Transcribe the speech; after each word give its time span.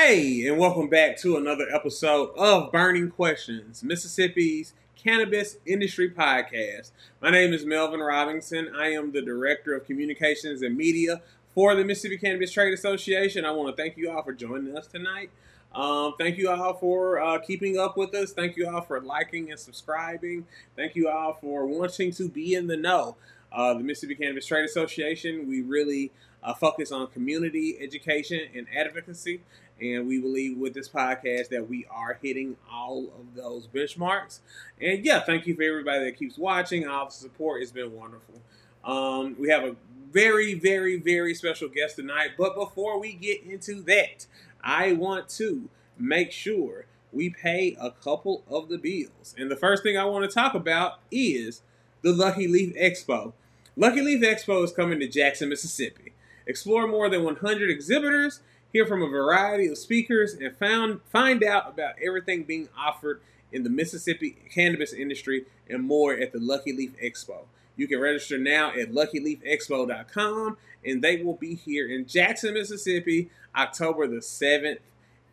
Hey, 0.00 0.46
and 0.46 0.58
welcome 0.58 0.88
back 0.88 1.18
to 1.18 1.36
another 1.36 1.66
episode 1.74 2.30
of 2.36 2.70
Burning 2.70 3.10
Questions, 3.10 3.82
Mississippi's 3.82 4.72
Cannabis 4.94 5.56
Industry 5.66 6.08
Podcast. 6.08 6.92
My 7.20 7.30
name 7.30 7.52
is 7.52 7.66
Melvin 7.66 7.98
Robinson. 7.98 8.70
I 8.78 8.90
am 8.90 9.10
the 9.10 9.22
Director 9.22 9.74
of 9.74 9.84
Communications 9.86 10.62
and 10.62 10.76
Media 10.76 11.20
for 11.52 11.74
the 11.74 11.84
Mississippi 11.84 12.16
Cannabis 12.16 12.52
Trade 12.52 12.72
Association. 12.72 13.44
I 13.44 13.50
want 13.50 13.76
to 13.76 13.82
thank 13.82 13.96
you 13.96 14.12
all 14.12 14.22
for 14.22 14.32
joining 14.32 14.76
us 14.76 14.86
tonight. 14.86 15.30
Um, 15.74 16.14
thank 16.16 16.38
you 16.38 16.48
all 16.48 16.74
for 16.74 17.20
uh, 17.20 17.40
keeping 17.40 17.76
up 17.76 17.96
with 17.96 18.14
us. 18.14 18.30
Thank 18.30 18.56
you 18.56 18.70
all 18.70 18.82
for 18.82 19.00
liking 19.00 19.50
and 19.50 19.58
subscribing. 19.58 20.46
Thank 20.76 20.94
you 20.94 21.08
all 21.08 21.32
for 21.32 21.66
wanting 21.66 22.12
to 22.12 22.28
be 22.28 22.54
in 22.54 22.68
the 22.68 22.76
know. 22.76 23.16
Uh, 23.50 23.74
the 23.74 23.80
Mississippi 23.80 24.14
Cannabis 24.14 24.46
Trade 24.46 24.64
Association, 24.64 25.48
we 25.48 25.60
really 25.60 26.12
uh, 26.42 26.54
focus 26.54 26.92
on 26.92 27.06
community 27.08 27.76
education 27.80 28.40
and 28.54 28.66
advocacy. 28.76 29.40
And 29.80 30.08
we 30.08 30.20
believe 30.20 30.58
with 30.58 30.74
this 30.74 30.88
podcast 30.88 31.50
that 31.50 31.68
we 31.68 31.86
are 31.90 32.18
hitting 32.20 32.56
all 32.70 33.04
of 33.04 33.34
those 33.36 33.68
benchmarks. 33.68 34.40
And 34.80 35.04
yeah, 35.04 35.20
thank 35.20 35.46
you 35.46 35.54
for 35.54 35.62
everybody 35.62 36.04
that 36.04 36.18
keeps 36.18 36.36
watching. 36.36 36.86
All 36.86 37.06
the 37.06 37.12
support 37.12 37.60
has 37.60 37.70
been 37.70 37.94
wonderful. 37.94 38.40
Um, 38.84 39.36
we 39.38 39.50
have 39.50 39.64
a 39.64 39.76
very, 40.10 40.54
very, 40.54 40.96
very 40.96 41.34
special 41.34 41.68
guest 41.68 41.96
tonight. 41.96 42.30
But 42.36 42.54
before 42.54 42.98
we 42.98 43.12
get 43.12 43.44
into 43.44 43.82
that, 43.82 44.26
I 44.62 44.92
want 44.92 45.28
to 45.30 45.68
make 45.96 46.32
sure 46.32 46.86
we 47.12 47.30
pay 47.30 47.76
a 47.80 47.90
couple 47.90 48.42
of 48.48 48.68
the 48.68 48.78
bills. 48.78 49.34
And 49.38 49.50
the 49.50 49.56
first 49.56 49.82
thing 49.82 49.96
I 49.96 50.04
want 50.04 50.28
to 50.28 50.34
talk 50.34 50.54
about 50.54 51.00
is 51.10 51.62
the 52.02 52.12
Lucky 52.12 52.48
Leaf 52.48 52.74
Expo. 52.74 53.32
Lucky 53.76 54.00
Leaf 54.00 54.22
Expo 54.22 54.64
is 54.64 54.72
coming 54.72 54.98
to 55.00 55.08
Jackson, 55.08 55.48
Mississippi. 55.48 56.12
Explore 56.48 56.88
more 56.88 57.08
than 57.08 57.22
100 57.22 57.70
exhibitors 57.70 58.40
hear 58.72 58.86
from 58.86 59.02
a 59.02 59.08
variety 59.08 59.66
of 59.66 59.78
speakers, 59.78 60.34
and 60.34 60.56
found, 60.56 61.00
find 61.10 61.42
out 61.42 61.68
about 61.68 61.94
everything 62.04 62.44
being 62.44 62.68
offered 62.76 63.20
in 63.52 63.62
the 63.62 63.70
Mississippi 63.70 64.36
cannabis 64.52 64.92
industry 64.92 65.46
and 65.68 65.82
more 65.82 66.12
at 66.14 66.32
the 66.32 66.40
Lucky 66.40 66.72
Leaf 66.72 66.92
Expo. 67.02 67.44
You 67.76 67.88
can 67.88 68.00
register 68.00 68.38
now 68.38 68.70
at 68.70 68.92
luckyleafexpo.com, 68.92 70.56
and 70.84 71.02
they 71.02 71.22
will 71.22 71.34
be 71.34 71.54
here 71.54 71.88
in 71.88 72.06
Jackson, 72.06 72.54
Mississippi, 72.54 73.30
October 73.56 74.06
the 74.06 74.16
7th 74.16 74.78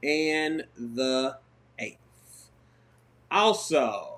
and 0.01 0.65
the 0.77 1.37
8th. 1.79 1.97
Also, 3.31 4.14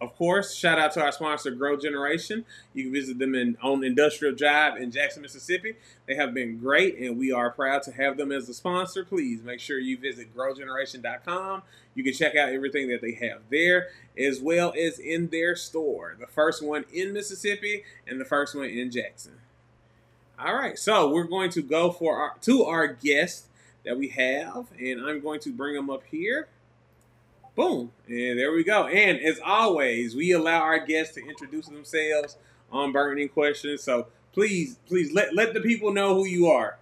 of 0.00 0.14
course, 0.16 0.54
shout 0.54 0.78
out 0.78 0.92
to 0.92 1.02
our 1.02 1.12
sponsor, 1.12 1.50
Grow 1.52 1.76
Generation. 1.76 2.44
You 2.72 2.84
can 2.84 2.92
visit 2.92 3.18
them 3.18 3.34
in, 3.34 3.56
on 3.62 3.84
Industrial 3.84 4.34
Drive 4.34 4.76
in 4.76 4.90
Jackson, 4.90 5.22
Mississippi. 5.22 5.76
They 6.06 6.16
have 6.16 6.34
been 6.34 6.58
great, 6.58 6.98
and 6.98 7.16
we 7.16 7.32
are 7.32 7.50
proud 7.50 7.82
to 7.84 7.92
have 7.92 8.16
them 8.16 8.32
as 8.32 8.48
a 8.48 8.54
sponsor. 8.54 9.04
Please 9.04 9.42
make 9.42 9.60
sure 9.60 9.78
you 9.78 9.96
visit 9.96 10.34
growgeneration.com. 10.36 11.62
You 11.94 12.04
can 12.04 12.12
check 12.12 12.34
out 12.34 12.50
everything 12.50 12.88
that 12.88 13.00
they 13.00 13.12
have 13.12 13.42
there, 13.50 13.88
as 14.18 14.40
well 14.40 14.74
as 14.76 14.98
in 14.98 15.28
their 15.28 15.54
store. 15.54 16.16
The 16.18 16.26
first 16.26 16.62
one 16.62 16.84
in 16.92 17.12
Mississippi 17.12 17.84
and 18.06 18.20
the 18.20 18.24
first 18.24 18.54
one 18.54 18.66
in 18.66 18.90
Jackson. 18.90 19.38
All 20.38 20.54
right, 20.54 20.76
so 20.76 21.08
we're 21.08 21.24
going 21.24 21.50
to 21.50 21.62
go 21.62 21.92
for 21.92 22.16
our 22.18 22.34
to 22.42 22.64
our 22.64 22.88
guest 22.88 23.46
that 23.84 23.96
we 23.96 24.08
have, 24.08 24.66
and 24.78 25.00
I'm 25.00 25.20
going 25.20 25.38
to 25.40 25.52
bring 25.52 25.74
them 25.74 25.88
up 25.88 26.02
here. 26.10 26.48
Boom. 27.54 27.92
And 28.08 28.38
there 28.38 28.52
we 28.52 28.64
go. 28.64 28.88
And 28.88 29.20
as 29.20 29.40
always, 29.44 30.16
we 30.16 30.32
allow 30.32 30.60
our 30.60 30.84
guests 30.84 31.14
to 31.14 31.26
introduce 31.26 31.66
themselves 31.66 32.36
on 32.72 32.92
burning 32.92 33.28
questions. 33.28 33.82
So 33.82 34.08
please, 34.32 34.78
please 34.86 35.12
let, 35.12 35.34
let 35.34 35.54
the 35.54 35.60
people 35.60 35.92
know 35.92 36.14
who 36.14 36.26
you 36.26 36.48
are. 36.48 36.78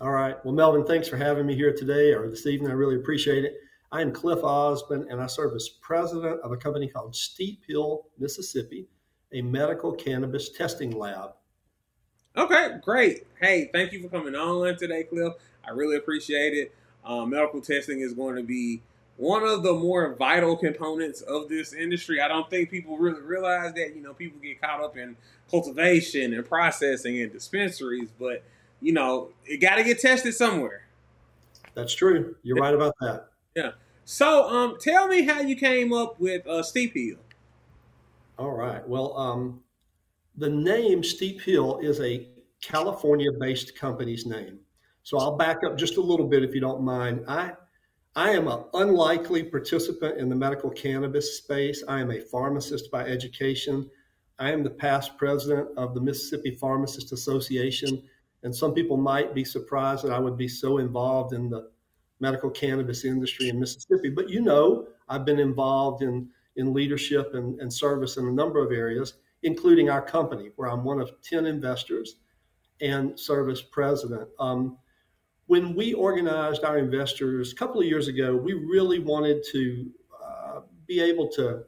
All 0.00 0.10
right. 0.10 0.42
Well, 0.44 0.54
Melvin, 0.54 0.84
thanks 0.84 1.08
for 1.08 1.16
having 1.16 1.46
me 1.46 1.54
here 1.54 1.72
today 1.72 2.12
or 2.12 2.28
this 2.28 2.46
evening. 2.46 2.70
I 2.70 2.74
really 2.74 2.96
appreciate 2.96 3.44
it. 3.44 3.58
I 3.92 4.00
am 4.00 4.10
Cliff 4.10 4.38
Osbon, 4.38 5.06
and 5.10 5.20
I 5.20 5.26
serve 5.26 5.54
as 5.54 5.68
president 5.68 6.40
of 6.40 6.50
a 6.50 6.56
company 6.56 6.88
called 6.88 7.14
Steep 7.14 7.60
Hill, 7.68 8.06
Mississippi, 8.18 8.88
a 9.32 9.42
medical 9.42 9.92
cannabis 9.92 10.48
testing 10.48 10.92
lab. 10.92 11.32
Okay, 12.34 12.78
great. 12.82 13.26
Hey, 13.38 13.68
thank 13.70 13.92
you 13.92 14.02
for 14.02 14.08
coming 14.08 14.34
on 14.34 14.78
today, 14.78 15.04
Cliff. 15.04 15.34
I 15.62 15.72
really 15.72 15.96
appreciate 15.96 16.54
it. 16.54 16.74
Uh, 17.04 17.26
medical 17.26 17.60
testing 17.60 18.00
is 18.00 18.14
going 18.14 18.36
to 18.36 18.42
be 18.42 18.80
one 19.16 19.44
of 19.44 19.62
the 19.62 19.72
more 19.72 20.14
vital 20.14 20.56
components 20.56 21.20
of 21.20 21.48
this 21.48 21.72
industry. 21.72 22.20
I 22.20 22.28
don't 22.28 22.48
think 22.48 22.70
people 22.70 22.96
really 22.96 23.20
realize 23.20 23.72
that. 23.74 23.94
You 23.94 24.02
know, 24.02 24.14
people 24.14 24.40
get 24.40 24.60
caught 24.60 24.82
up 24.82 24.96
in 24.96 25.16
cultivation 25.50 26.34
and 26.34 26.46
processing 26.46 27.20
and 27.20 27.32
dispensaries, 27.32 28.08
but 28.18 28.42
you 28.80 28.92
know, 28.92 29.28
it 29.44 29.58
got 29.58 29.76
to 29.76 29.84
get 29.84 30.00
tested 30.00 30.34
somewhere. 30.34 30.86
That's 31.74 31.94
true. 31.94 32.36
You're 32.42 32.56
right 32.56 32.74
about 32.74 32.94
that. 33.00 33.28
Yeah. 33.54 33.70
So, 34.04 34.48
um, 34.48 34.76
tell 34.80 35.06
me 35.06 35.22
how 35.22 35.40
you 35.40 35.54
came 35.54 35.92
up 35.92 36.18
with 36.18 36.46
uh, 36.46 36.62
Steep 36.62 36.94
Hill. 36.94 37.18
All 38.38 38.50
right. 38.50 38.86
Well, 38.86 39.16
um, 39.16 39.62
the 40.36 40.50
name 40.50 41.04
Steep 41.04 41.40
Hill 41.40 41.78
is 41.78 42.00
a 42.00 42.26
California-based 42.60 43.76
company's 43.76 44.26
name. 44.26 44.58
So 45.04 45.18
I'll 45.18 45.36
back 45.36 45.64
up 45.64 45.76
just 45.76 45.96
a 45.96 46.00
little 46.00 46.26
bit 46.26 46.42
if 46.42 46.54
you 46.54 46.60
don't 46.60 46.82
mind. 46.82 47.24
I 47.28 47.52
I 48.14 48.32
am 48.32 48.46
an 48.46 48.64
unlikely 48.74 49.44
participant 49.44 50.18
in 50.18 50.28
the 50.28 50.36
medical 50.36 50.68
cannabis 50.68 51.38
space. 51.38 51.82
I 51.88 52.00
am 52.00 52.10
a 52.10 52.20
pharmacist 52.20 52.90
by 52.90 53.06
education. 53.06 53.90
I 54.38 54.50
am 54.50 54.62
the 54.62 54.70
past 54.70 55.16
president 55.16 55.68
of 55.78 55.94
the 55.94 56.00
Mississippi 56.00 56.50
Pharmacist 56.50 57.12
Association. 57.12 58.02
And 58.42 58.54
some 58.54 58.74
people 58.74 58.98
might 58.98 59.34
be 59.34 59.44
surprised 59.44 60.04
that 60.04 60.12
I 60.12 60.18
would 60.18 60.36
be 60.36 60.48
so 60.48 60.76
involved 60.76 61.32
in 61.32 61.48
the 61.48 61.70
medical 62.20 62.50
cannabis 62.50 63.06
industry 63.06 63.48
in 63.48 63.58
Mississippi. 63.58 64.10
But 64.10 64.28
you 64.28 64.42
know, 64.42 64.88
I've 65.08 65.24
been 65.24 65.38
involved 65.38 66.02
in, 66.02 66.28
in 66.56 66.74
leadership 66.74 67.32
and, 67.32 67.58
and 67.60 67.72
service 67.72 68.18
in 68.18 68.26
a 68.26 68.32
number 68.32 68.62
of 68.62 68.72
areas, 68.72 69.14
including 69.42 69.88
our 69.88 70.02
company, 70.02 70.50
where 70.56 70.68
I'm 70.68 70.84
one 70.84 71.00
of 71.00 71.10
10 71.22 71.46
investors 71.46 72.16
and 72.82 73.18
service 73.18 73.62
president. 73.62 74.28
Um, 74.38 74.76
when 75.52 75.74
we 75.74 75.92
organized 75.92 76.64
our 76.64 76.78
investors 76.78 77.52
a 77.52 77.54
couple 77.54 77.78
of 77.78 77.86
years 77.86 78.08
ago, 78.08 78.34
we 78.34 78.54
really 78.54 78.98
wanted 78.98 79.44
to 79.52 79.90
uh, 80.24 80.60
be 80.86 80.98
able 80.98 81.28
to 81.28 81.62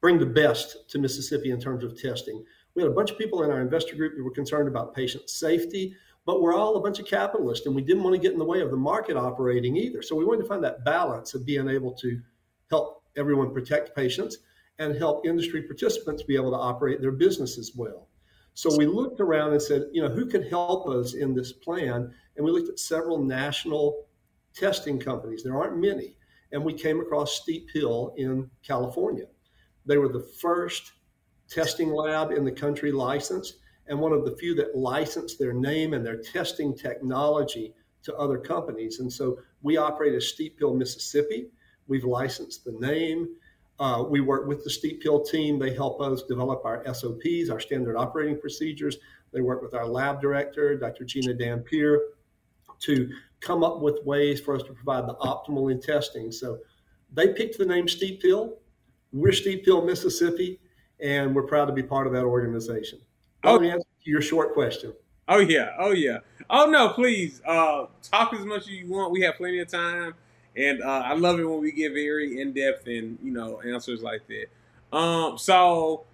bring 0.00 0.18
the 0.18 0.24
best 0.24 0.88
to 0.88 0.98
Mississippi 0.98 1.50
in 1.50 1.60
terms 1.60 1.84
of 1.84 2.00
testing. 2.00 2.42
We 2.74 2.80
had 2.80 2.90
a 2.90 2.94
bunch 2.94 3.10
of 3.10 3.18
people 3.18 3.42
in 3.42 3.50
our 3.50 3.60
investor 3.60 3.96
group 3.96 4.16
that 4.16 4.24
were 4.24 4.30
concerned 4.30 4.66
about 4.66 4.94
patient 4.94 5.28
safety, 5.28 5.94
but 6.24 6.40
we're 6.40 6.54
all 6.54 6.76
a 6.76 6.80
bunch 6.80 7.00
of 7.00 7.04
capitalists 7.04 7.66
and 7.66 7.76
we 7.76 7.82
didn't 7.82 8.02
want 8.02 8.16
to 8.16 8.22
get 8.22 8.32
in 8.32 8.38
the 8.38 8.46
way 8.46 8.62
of 8.62 8.70
the 8.70 8.78
market 8.78 9.14
operating 9.18 9.76
either. 9.76 10.00
So 10.00 10.16
we 10.16 10.24
wanted 10.24 10.44
to 10.44 10.48
find 10.48 10.64
that 10.64 10.82
balance 10.86 11.34
of 11.34 11.44
being 11.44 11.68
able 11.68 11.92
to 11.96 12.18
help 12.70 13.02
everyone 13.14 13.52
protect 13.52 13.94
patients 13.94 14.38
and 14.78 14.96
help 14.96 15.26
industry 15.26 15.64
participants 15.64 16.22
be 16.22 16.34
able 16.34 16.52
to 16.52 16.56
operate 16.56 17.02
their 17.02 17.12
business 17.12 17.58
as 17.58 17.72
well. 17.76 18.08
So 18.58 18.76
we 18.76 18.86
looked 18.86 19.20
around 19.20 19.52
and 19.52 19.62
said, 19.62 19.84
you 19.92 20.02
know, 20.02 20.08
who 20.08 20.26
could 20.26 20.48
help 20.48 20.88
us 20.88 21.14
in 21.14 21.32
this 21.32 21.52
plan? 21.52 22.12
And 22.38 22.44
we 22.44 22.52
looked 22.52 22.68
at 22.68 22.78
several 22.78 23.18
national 23.18 24.06
testing 24.54 24.98
companies. 24.98 25.42
There 25.42 25.58
aren't 25.58 25.76
many. 25.76 26.16
And 26.52 26.64
we 26.64 26.72
came 26.72 27.00
across 27.00 27.40
Steep 27.42 27.68
Hill 27.74 28.14
in 28.16 28.48
California. 28.66 29.26
They 29.84 29.98
were 29.98 30.08
the 30.08 30.26
first 30.40 30.92
testing 31.50 31.90
lab 31.90 32.30
in 32.30 32.44
the 32.44 32.52
country 32.52 32.92
licensed 32.92 33.56
and 33.88 33.98
one 33.98 34.12
of 34.12 34.24
the 34.24 34.36
few 34.36 34.54
that 34.54 34.76
licensed 34.76 35.38
their 35.38 35.52
name 35.52 35.94
and 35.94 36.06
their 36.06 36.22
testing 36.22 36.76
technology 36.76 37.74
to 38.02 38.14
other 38.16 38.38
companies. 38.38 39.00
And 39.00 39.12
so 39.12 39.38
we 39.62 39.76
operate 39.76 40.14
as 40.14 40.28
Steep 40.28 40.58
Hill, 40.58 40.74
Mississippi. 40.74 41.48
We've 41.88 42.04
licensed 42.04 42.64
the 42.64 42.72
name. 42.72 43.28
Uh, 43.80 44.04
we 44.08 44.20
work 44.20 44.46
with 44.46 44.62
the 44.62 44.70
Steep 44.70 45.02
Hill 45.02 45.22
team. 45.22 45.58
They 45.58 45.74
help 45.74 46.00
us 46.00 46.22
develop 46.22 46.64
our 46.64 46.84
SOPs, 46.92 47.50
our 47.50 47.60
standard 47.60 47.96
operating 47.96 48.40
procedures. 48.40 48.96
They 49.32 49.40
work 49.40 49.62
with 49.62 49.74
our 49.74 49.86
lab 49.86 50.20
director, 50.20 50.76
Dr. 50.76 51.04
Gina 51.04 51.34
Dampier, 51.34 52.00
to 52.80 53.10
come 53.40 53.62
up 53.62 53.80
with 53.80 54.04
ways 54.04 54.40
for 54.40 54.56
us 54.56 54.62
to 54.64 54.72
provide 54.72 55.06
the 55.08 55.14
optimal 55.14 55.70
in 55.70 55.80
testing. 55.80 56.32
So 56.32 56.58
they 57.12 57.32
picked 57.32 57.58
the 57.58 57.66
name 57.66 57.88
Steep 57.88 58.22
Hill. 58.22 58.56
We're 59.12 59.32
Steep 59.32 59.64
Hill, 59.64 59.84
Mississippi, 59.84 60.60
and 61.00 61.34
we're 61.34 61.44
proud 61.44 61.66
to 61.66 61.72
be 61.72 61.82
part 61.82 62.06
of 62.06 62.12
that 62.12 62.24
organization. 62.24 63.00
Oh, 63.44 63.52
Let 63.52 63.62
me 63.62 63.70
answer 63.70 63.86
your 64.04 64.20
short 64.20 64.54
question. 64.54 64.92
Oh 65.28 65.38
yeah, 65.38 65.70
oh 65.78 65.92
yeah. 65.92 66.18
Oh 66.48 66.66
no, 66.66 66.88
please 66.90 67.42
uh, 67.46 67.86
talk 68.02 68.32
as 68.32 68.44
much 68.44 68.62
as 68.62 68.70
you 68.70 68.88
want. 68.88 69.12
We 69.12 69.20
have 69.22 69.36
plenty 69.36 69.58
of 69.58 69.68
time, 69.68 70.14
and 70.56 70.82
uh, 70.82 71.02
I 71.04 71.14
love 71.14 71.38
it 71.38 71.44
when 71.44 71.60
we 71.60 71.70
get 71.70 71.92
very 71.92 72.40
in 72.40 72.52
depth 72.52 72.86
and 72.86 73.18
you 73.22 73.30
know 73.30 73.60
answers 73.60 74.02
like 74.02 74.22
that. 74.28 74.96
Um, 74.96 75.36
so 75.36 76.04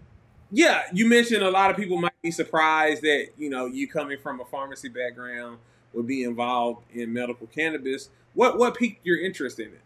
yeah, 0.51 0.83
you 0.93 1.09
mentioned 1.09 1.45
a 1.45 1.51
lot 1.51 1.71
of 1.71 1.77
people 1.77 1.97
might 1.97 2.21
be 2.23 2.33
surprised 2.33 3.03
that 3.03 3.29
you 3.39 3.51
know 3.51 3.67
you 3.67 3.87
coming 3.87 4.19
from 4.19 4.41
a 4.41 4.45
pharmacy 4.45 4.89
background 4.89 5.59
would 5.94 6.06
be 6.06 6.25
involved 6.25 6.85
in 6.93 7.12
medical 7.12 7.46
cannabis. 7.46 8.11
What 8.35 8.58
what 8.58 8.76
piqued 8.76 9.05
your 9.05 9.19
interest 9.19 9.61
in 9.61 9.69
it? 9.69 9.81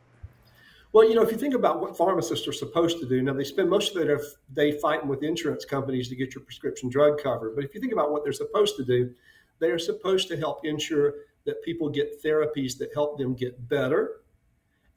Well, 0.92 1.06
you 1.06 1.14
know, 1.14 1.22
if 1.22 1.30
you 1.30 1.36
think 1.36 1.54
about 1.54 1.80
what 1.80 1.96
pharmacists 1.96 2.48
are 2.48 2.52
supposed 2.52 2.98
to 3.00 3.08
do, 3.08 3.20
now 3.20 3.34
they 3.34 3.44
spend 3.44 3.68
most 3.68 3.94
of 3.94 4.06
their 4.06 4.20
day 4.54 4.78
fighting 4.78 5.08
with 5.08 5.22
insurance 5.22 5.66
companies 5.66 6.08
to 6.08 6.16
get 6.16 6.34
your 6.34 6.42
prescription 6.42 6.88
drug 6.88 7.22
covered. 7.22 7.54
But 7.54 7.64
if 7.64 7.74
you 7.74 7.80
think 7.80 7.92
about 7.92 8.10
what 8.10 8.24
they're 8.24 8.32
supposed 8.32 8.76
to 8.76 8.84
do, 8.84 9.12
they 9.58 9.70
are 9.70 9.78
supposed 9.78 10.28
to 10.28 10.36
help 10.36 10.64
ensure 10.64 11.14
that 11.44 11.62
people 11.62 11.90
get 11.90 12.22
therapies 12.22 12.78
that 12.78 12.90
help 12.94 13.18
them 13.18 13.34
get 13.34 13.68
better 13.68 14.22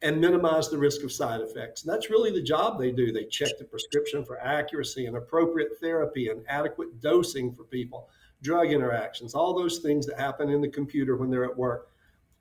and 0.01 0.19
minimize 0.19 0.69
the 0.69 0.77
risk 0.77 1.03
of 1.03 1.11
side 1.11 1.41
effects. 1.41 1.83
And 1.83 1.93
that's 1.93 2.09
really 2.09 2.31
the 2.31 2.41
job 2.41 2.79
they 2.79 2.91
do. 2.91 3.11
They 3.11 3.25
check 3.25 3.57
the 3.59 3.65
prescription 3.65 4.25
for 4.25 4.39
accuracy 4.39 5.05
and 5.05 5.15
appropriate 5.15 5.79
therapy 5.79 6.29
and 6.29 6.43
adequate 6.47 6.99
dosing 7.01 7.53
for 7.53 7.63
people, 7.65 8.09
drug 8.41 8.71
interactions, 8.71 9.33
all 9.33 9.53
those 9.53 9.79
things 9.79 10.05
that 10.07 10.19
happen 10.19 10.49
in 10.49 10.61
the 10.61 10.67
computer 10.67 11.15
when 11.15 11.29
they're 11.29 11.45
at 11.45 11.57
work. 11.57 11.89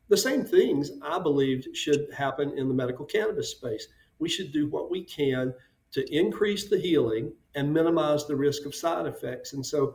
The 0.08 0.16
same 0.16 0.44
things 0.44 0.90
I 1.02 1.18
believed 1.18 1.76
should 1.76 2.08
happen 2.12 2.56
in 2.58 2.68
the 2.68 2.74
medical 2.74 3.04
cannabis 3.04 3.50
space. 3.50 3.86
We 4.18 4.28
should 4.28 4.52
do 4.52 4.68
what 4.68 4.90
we 4.90 5.04
can 5.04 5.54
to 5.92 6.16
increase 6.16 6.68
the 6.68 6.78
healing 6.78 7.32
and 7.54 7.72
minimize 7.72 8.26
the 8.26 8.36
risk 8.36 8.66
of 8.66 8.74
side 8.74 9.06
effects. 9.06 9.52
And 9.52 9.64
so 9.64 9.94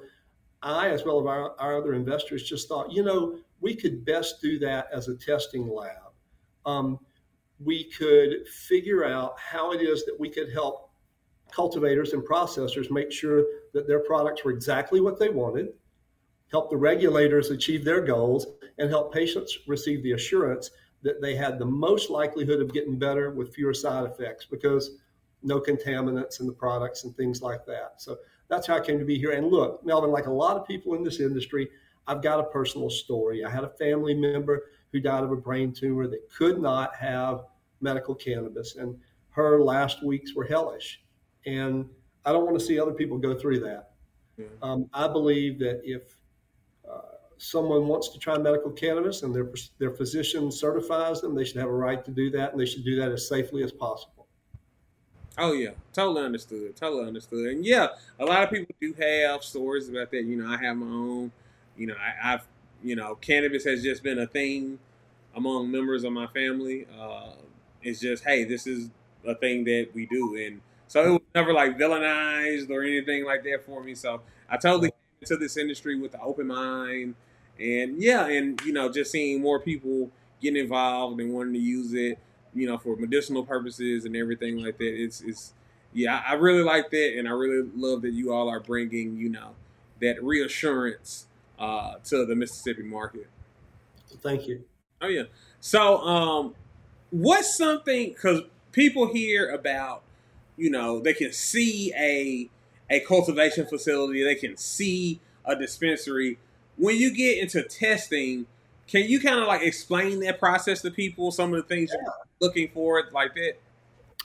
I, 0.61 0.89
as 0.89 1.05
well 1.05 1.19
as 1.19 1.25
our, 1.25 1.55
our 1.59 1.77
other 1.77 1.93
investors, 1.93 2.43
just 2.43 2.67
thought, 2.67 2.91
you 2.91 3.03
know, 3.03 3.37
we 3.61 3.75
could 3.75 4.05
best 4.05 4.41
do 4.41 4.57
that 4.59 4.87
as 4.91 5.07
a 5.07 5.15
testing 5.15 5.67
lab. 5.67 6.11
Um, 6.65 6.99
we 7.59 7.85
could 7.85 8.47
figure 8.47 9.05
out 9.05 9.39
how 9.39 9.71
it 9.71 9.81
is 9.81 10.05
that 10.05 10.19
we 10.19 10.29
could 10.29 10.51
help 10.51 10.89
cultivators 11.51 12.13
and 12.13 12.23
processors 12.23 12.91
make 12.91 13.11
sure 13.11 13.43
that 13.73 13.87
their 13.87 13.99
products 13.99 14.43
were 14.43 14.51
exactly 14.51 14.99
what 14.99 15.19
they 15.19 15.29
wanted, 15.29 15.69
help 16.51 16.69
the 16.69 16.77
regulators 16.77 17.49
achieve 17.49 17.83
their 17.83 18.01
goals, 18.01 18.47
and 18.77 18.89
help 18.89 19.13
patients 19.13 19.57
receive 19.67 20.03
the 20.03 20.13
assurance 20.13 20.71
that 21.01 21.21
they 21.21 21.35
had 21.35 21.59
the 21.59 21.65
most 21.65 22.09
likelihood 22.09 22.61
of 22.61 22.73
getting 22.73 22.97
better 22.97 23.31
with 23.31 23.53
fewer 23.53 23.73
side 23.73 24.05
effects 24.05 24.45
because 24.45 24.97
no 25.43 25.59
contaminants 25.59 26.39
in 26.39 26.47
the 26.47 26.51
products 26.51 27.03
and 27.03 27.15
things 27.15 27.41
like 27.41 27.65
that. 27.65 27.93
So 27.97 28.17
that's 28.47 28.67
how 28.67 28.75
I 28.75 28.79
came 28.79 28.99
to 28.99 29.05
be 29.05 29.17
here. 29.17 29.31
And 29.31 29.47
look, 29.47 29.85
Melvin, 29.85 30.11
like 30.11 30.25
a 30.25 30.31
lot 30.31 30.57
of 30.57 30.67
people 30.67 30.95
in 30.95 31.03
this 31.03 31.19
industry, 31.19 31.69
I've 32.07 32.21
got 32.21 32.39
a 32.39 32.43
personal 32.43 32.89
story. 32.89 33.45
I 33.45 33.49
had 33.49 33.63
a 33.63 33.69
family 33.69 34.13
member 34.13 34.63
who 34.91 34.99
died 34.99 35.23
of 35.23 35.31
a 35.31 35.35
brain 35.35 35.71
tumor 35.71 36.07
that 36.07 36.29
could 36.35 36.59
not 36.59 36.95
have 36.95 37.43
medical 37.81 38.15
cannabis. 38.15 38.75
And 38.75 38.97
her 39.29 39.61
last 39.61 40.03
weeks 40.03 40.33
were 40.33 40.45
hellish. 40.45 41.01
And 41.45 41.87
I 42.25 42.31
don't 42.31 42.45
want 42.45 42.57
to 42.57 42.65
see 42.65 42.79
other 42.79 42.93
people 42.93 43.17
go 43.17 43.37
through 43.37 43.59
that. 43.61 43.91
Yeah. 44.37 44.45
Um, 44.61 44.89
I 44.93 45.07
believe 45.07 45.59
that 45.59 45.81
if 45.83 46.14
someone 47.37 47.87
wants 47.87 48.09
to 48.09 48.19
try 48.19 48.37
medical 48.37 48.71
cannabis 48.71 49.23
and 49.23 49.33
their, 49.35 49.49
their 49.79 49.91
physician 49.91 50.51
certifies 50.51 51.21
them, 51.21 51.35
they 51.35 51.43
should 51.43 51.57
have 51.57 51.69
a 51.69 51.73
right 51.73 52.03
to 52.05 52.11
do 52.11 52.29
that 52.31 52.51
and 52.51 52.59
they 52.59 52.65
should 52.65 52.85
do 52.85 52.95
that 52.99 53.11
as 53.11 53.27
safely 53.27 53.63
as 53.63 53.71
possible. 53.71 54.15
Oh 55.37 55.51
yeah, 55.51 55.71
totally 55.91 56.23
understood. 56.23 56.75
Totally 56.75 57.07
understood. 57.07 57.47
And 57.47 57.65
yeah, 57.65 57.87
a 58.19 58.25
lot 58.25 58.43
of 58.43 58.49
people 58.49 58.73
do 58.79 58.93
have 58.99 59.43
stories 59.43 59.89
about 59.89 60.11
that. 60.11 60.23
You 60.23 60.37
know, 60.37 60.47
I 60.47 60.57
have 60.57 60.77
my 60.77 60.85
own. 60.85 61.31
You 61.75 61.87
know, 61.87 61.95
I, 61.99 62.29
have 62.29 62.47
you 62.81 62.95
know, 62.95 63.15
cannabis 63.15 63.65
has 63.65 63.83
just 63.83 64.01
been 64.01 64.19
a 64.19 64.27
thing 64.27 64.79
among 65.35 65.71
members 65.71 66.03
of 66.03 66.13
my 66.13 66.27
family. 66.27 66.87
Uh, 66.97 67.31
it's 67.81 67.99
just, 67.99 68.23
hey, 68.23 68.45
this 68.45 68.65
is 68.65 68.89
a 69.27 69.35
thing 69.35 69.65
that 69.65 69.89
we 69.93 70.05
do, 70.05 70.37
and 70.37 70.61
so 70.87 71.03
it 71.03 71.09
was 71.09 71.21
never 71.33 71.51
like 71.51 71.77
villainized 71.77 72.69
or 72.69 72.83
anything 72.83 73.25
like 73.25 73.43
that 73.43 73.63
for 73.65 73.83
me. 73.83 73.93
So 73.93 74.21
I 74.49 74.55
totally 74.55 74.91
came 74.91 74.99
into 75.21 75.35
this 75.35 75.57
industry 75.57 75.99
with 75.99 76.13
an 76.13 76.21
open 76.23 76.47
mind, 76.47 77.15
and 77.59 78.01
yeah, 78.01 78.27
and 78.27 78.59
you 78.65 78.73
know, 78.73 78.91
just 78.91 79.11
seeing 79.11 79.41
more 79.41 79.59
people 79.59 80.11
getting 80.41 80.61
involved 80.61 81.19
and 81.19 81.33
wanting 81.33 81.53
to 81.53 81.59
use 81.59 81.93
it, 81.93 82.19
you 82.53 82.67
know, 82.67 82.77
for 82.77 82.95
medicinal 82.95 83.43
purposes 83.43 84.05
and 84.05 84.15
everything 84.15 84.57
like 84.57 84.77
that. 84.77 85.03
It's 85.03 85.21
it's 85.21 85.53
yeah, 85.93 86.21
I 86.27 86.33
really 86.33 86.63
like 86.63 86.89
that, 86.91 87.17
and 87.17 87.27
I 87.27 87.31
really 87.31 87.69
love 87.75 88.01
that 88.01 88.11
you 88.11 88.33
all 88.33 88.49
are 88.49 88.59
bringing, 88.59 89.17
you 89.17 89.29
know, 89.29 89.51
that 90.01 90.21
reassurance 90.23 91.27
uh, 91.57 91.95
to 92.05 92.25
the 92.25 92.35
Mississippi 92.35 92.83
market. 92.83 93.27
Thank 94.21 94.47
you. 94.47 94.65
Oh 95.01 95.07
yeah. 95.07 95.23
So, 95.61 95.99
um, 95.99 96.55
what's 97.11 97.57
something 97.57 98.09
because 98.09 98.41
people 98.71 99.07
hear 99.07 99.49
about, 99.49 100.03
you 100.57 100.69
know, 100.69 100.99
they 100.99 101.13
can 101.13 101.31
see 101.31 101.93
a 101.97 102.49
a 102.89 102.99
cultivation 103.01 103.65
facility, 103.65 104.23
they 104.23 104.35
can 104.35 104.57
see 104.57 105.19
a 105.45 105.55
dispensary. 105.55 106.37
When 106.77 106.97
you 106.97 107.15
get 107.15 107.37
into 107.37 107.63
testing, 107.63 108.45
can 108.87 109.03
you 109.05 109.19
kind 109.19 109.39
of 109.39 109.47
like 109.47 109.61
explain 109.61 110.19
that 110.21 110.39
process 110.39 110.81
to 110.81 110.91
people? 110.91 111.31
Some 111.31 111.53
of 111.53 111.61
the 111.61 111.67
things 111.67 111.91
yeah. 111.93 112.01
you're 112.03 112.49
looking 112.49 112.69
for, 112.73 113.01
like 113.11 113.33
that. 113.35 113.55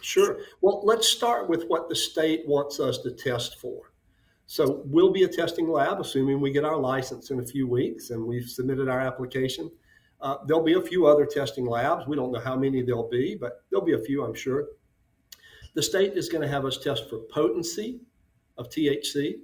Sure. 0.01 0.39
Well, 0.61 0.83
let's 0.85 1.09
start 1.09 1.49
with 1.49 1.65
what 1.69 1.89
the 1.89 1.95
state 1.95 2.47
wants 2.47 2.81
us 2.81 2.99
to 2.99 3.11
test 3.11 3.61
for. 3.61 3.91
So 4.47 4.83
we'll 4.87 5.13
be 5.13 5.23
a 5.23 5.29
testing 5.29 5.69
lab, 5.69 6.01
assuming 6.01 6.41
we 6.41 6.51
get 6.51 6.65
our 6.65 6.77
license 6.77 7.31
in 7.31 7.39
a 7.39 7.45
few 7.45 7.69
weeks 7.69 8.11
and 8.11 8.27
we've 8.27 8.49
submitted 8.49 8.89
our 8.89 9.01
application. 9.01 9.71
Uh, 10.21 10.39
there'll 10.47 10.63
be 10.63 10.75
a 10.75 10.83
few 10.83 11.07
other 11.07 11.25
testing 11.25 11.67
labs. 11.67 12.07
We 12.07 12.17
don't 12.17 12.33
know 12.33 12.41
how 12.41 12.57
many 12.57 12.83
there'll 12.83 13.09
be, 13.09 13.37
but 13.37 13.63
there'll 13.71 13.85
be 13.85 13.95
a 13.95 13.99
few, 13.99 14.25
I'm 14.25 14.35
sure. 14.35 14.67
The 15.75 15.83
state 15.83 16.15
is 16.15 16.29
going 16.29 16.43
to 16.43 16.49
have 16.49 16.65
us 16.65 16.79
test 16.79 17.09
for 17.09 17.19
potency 17.31 18.01
of 18.59 18.69
THC. 18.69 19.37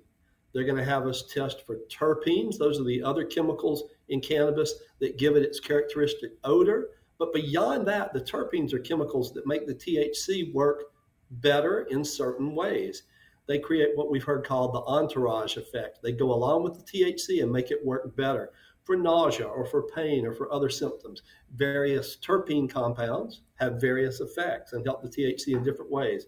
They're 0.56 0.64
going 0.64 0.82
to 0.82 0.90
have 0.90 1.06
us 1.06 1.22
test 1.22 1.66
for 1.66 1.80
terpenes. 1.90 2.56
Those 2.56 2.80
are 2.80 2.84
the 2.84 3.02
other 3.02 3.26
chemicals 3.26 3.84
in 4.08 4.22
cannabis 4.22 4.72
that 5.00 5.18
give 5.18 5.36
it 5.36 5.42
its 5.42 5.60
characteristic 5.60 6.32
odor. 6.44 6.88
But 7.18 7.34
beyond 7.34 7.86
that, 7.88 8.14
the 8.14 8.22
terpenes 8.22 8.72
are 8.72 8.78
chemicals 8.78 9.34
that 9.34 9.46
make 9.46 9.66
the 9.66 9.74
THC 9.74 10.54
work 10.54 10.84
better 11.30 11.82
in 11.90 12.02
certain 12.02 12.54
ways 12.54 13.02
they 13.46 13.58
create 13.58 13.96
what 13.96 14.10
we've 14.10 14.24
heard 14.24 14.44
called 14.44 14.74
the 14.74 14.82
entourage 14.82 15.56
effect. 15.56 16.00
They 16.02 16.12
go 16.12 16.32
along 16.32 16.64
with 16.64 16.74
the 16.74 16.82
THC 16.82 17.42
and 17.42 17.52
make 17.52 17.70
it 17.70 17.84
work 17.84 18.16
better 18.16 18.52
for 18.84 18.96
nausea 18.96 19.46
or 19.46 19.66
for 19.66 19.88
pain 19.88 20.26
or 20.26 20.32
for 20.32 20.52
other 20.52 20.68
symptoms. 20.68 21.22
Various 21.54 22.16
terpene 22.16 22.68
compounds 22.68 23.42
have 23.56 23.80
various 23.80 24.20
effects 24.20 24.72
and 24.72 24.84
help 24.84 25.02
the 25.02 25.08
THC 25.08 25.56
in 25.56 25.62
different 25.62 25.90
ways. 25.90 26.26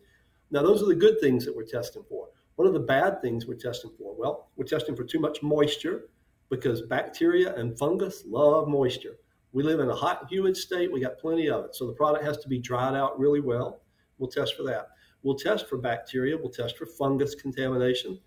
Now, 0.51 0.63
those 0.63 0.83
are 0.83 0.87
the 0.87 0.95
good 0.95 1.21
things 1.21 1.45
that 1.45 1.55
we're 1.55 1.65
testing 1.65 2.05
for. 2.09 2.29
What 2.59 2.67
are 2.67 2.73
the 2.73 2.81
bad 2.81 3.23
things 3.23 3.47
we're 3.47 3.55
testing 3.55 3.93
for? 3.97 4.17
Well, 4.19 4.51
we're 4.57 4.65
testing 4.65 4.97
for 4.97 5.05
too 5.05 5.21
much 5.21 5.45
moisture 5.45 6.09
because 6.51 6.83
bacteria 6.83 7.55
and 7.55 7.79
fungus 7.79 8.25
love 8.27 8.67
moisture. 8.67 9.15
We 9.53 9.63
live 9.63 9.79
in 9.79 9.89
a 9.89 9.95
hot, 9.95 10.27
humid 10.29 10.57
state. 10.57 10.91
We 10.91 11.01
got 11.01 11.19
plenty 11.19 11.49
of 11.49 11.67
it. 11.67 11.77
So 11.77 11.87
the 11.87 11.93
product 11.93 12.25
has 12.25 12.39
to 12.39 12.49
be 12.49 12.59
dried 12.59 12.97
out 12.97 13.17
really 13.17 13.39
well. 13.39 13.83
We'll 14.19 14.29
test 14.29 14.57
for 14.57 14.65
that. 14.65 14.89
We'll 15.23 15.37
test 15.37 15.69
for 15.69 15.79
bacteria, 15.79 16.37
we'll 16.37 16.51
test 16.51 16.77
for 16.77 16.87
fungus 16.87 17.37
contamination. 17.37 18.19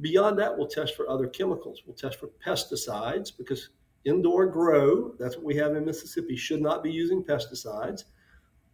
Beyond 0.00 0.38
that, 0.38 0.56
we'll 0.56 0.68
test 0.68 0.94
for 0.94 1.10
other 1.10 1.26
chemicals. 1.26 1.82
We'll 1.84 1.96
test 1.96 2.20
for 2.20 2.30
pesticides 2.46 3.36
because 3.36 3.70
indoor 4.04 4.46
grow, 4.46 5.16
that's 5.18 5.34
what 5.34 5.46
we 5.46 5.56
have 5.56 5.74
in 5.74 5.84
Mississippi, 5.84 6.36
should 6.36 6.62
not 6.62 6.84
be 6.84 6.92
using 6.92 7.24
pesticides. 7.24 8.04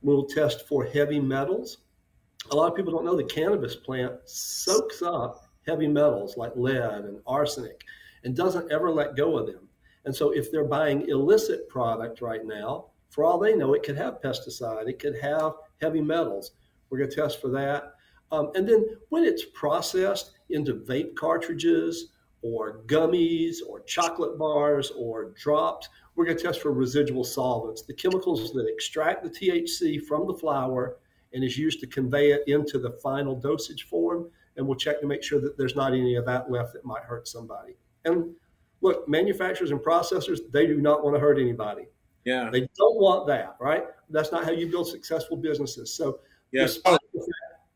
We'll 0.03 0.27
test 0.27 0.69
for 0.69 0.85
heavy 0.85 1.21
metals. 1.21 1.79
A 2.51 2.57
lot 2.57 2.71
of 2.71 2.77
people 2.77 2.93
don't 2.93 3.05
know 3.05 3.17
the 3.17 3.25
cannabis 3.25 3.77
plant 3.77 4.13
soaks 4.25 5.03
up 5.03 5.47
heavy 5.67 5.87
metals 5.87 6.37
like 6.37 6.53
lead 6.57 7.05
and 7.05 7.21
arsenic 7.27 7.85
and 8.25 8.35
doesn't 8.35 8.71
ever 8.73 8.91
let 8.91 9.17
go 9.17 9.39
of 9.39 9.47
them. 9.47 9.69
And 10.05 10.15
so 10.15 10.31
if 10.31 10.51
they're 10.51 10.65
buying 10.65 11.09
illicit 11.09 11.69
product 11.69 12.21
right 12.21 12.45
now, 12.45 12.87
for 13.11 13.25
all 13.25 13.39
they 13.39 13.55
know, 13.55 13.75
it 13.75 13.83
could 13.83 13.97
have 13.97 14.21
pesticide, 14.21 14.89
it 14.89 14.99
could 14.99 15.19
have 15.21 15.53
heavy 15.81 16.01
metals. 16.01 16.53
We're 16.89 16.99
going 16.99 17.11
to 17.11 17.17
test 17.17 17.41
for 17.41 17.51
that. 17.51 17.95
Um, 18.33 18.51
and 18.55 18.69
then 18.69 18.97
when 19.09 19.25
it's 19.25 19.45
processed 19.55 20.33
into 20.51 20.75
vape 20.75 21.15
cartridges 21.15 22.09
or 22.43 22.81
gummies 22.87 23.57
or 23.69 23.81
chocolate 23.81 24.39
bars 24.39 24.91
or 24.97 25.33
drops, 25.37 25.89
we're 26.15 26.25
going 26.25 26.37
to 26.37 26.43
test 26.43 26.61
for 26.61 26.73
residual 26.73 27.25
solvents, 27.25 27.83
the 27.83 27.95
chemicals 27.95 28.53
that 28.53 28.69
extract 28.69 29.23
the 29.23 29.31
THC 29.31 30.05
from 30.05 30.27
the 30.27 30.35
flower 30.35 30.97
and 31.33 31.45
is 31.45 31.57
used 31.57 31.81
to 31.81 31.87
convey 31.87 32.33
it 32.33 32.43
into 32.47 32.79
the 32.79 32.91
final 33.03 33.35
dosage 33.35 33.89
form. 33.89 34.29
And 34.57 34.67
we'll 34.67 34.77
check 34.77 35.01
to 35.01 35.07
make 35.07 35.23
sure 35.23 35.41
that 35.41 35.57
there's 35.57 35.77
not 35.77 35.93
any 35.93 36.17
of 36.17 36.27
that 36.27 36.51
left 36.51 36.73
that 36.75 36.85
might 36.85 37.03
hurt 37.03 37.29
somebody. 37.29 37.77
And 38.05 38.35
look, 38.81 39.09
manufacturers 39.09 39.71
and 39.71 39.81
processors, 39.81 40.41
they 40.51 40.67
do 40.67 40.81
not 40.81 41.05
want 41.05 41.15
to 41.17 41.21
hurt 41.21 41.39
anybody. 41.39 41.85
Yeah. 42.25 42.51
They 42.51 42.69
don't 42.77 43.01
want 43.01 43.27
that, 43.29 43.57
right? 43.61 43.85
That's 44.11 44.33
not 44.33 44.45
how 44.45 44.51
you 44.51 44.67
build 44.71 44.89
successful 44.89 45.37
businesses. 45.37 45.93
So 45.95 46.21
Yes. 46.53 46.81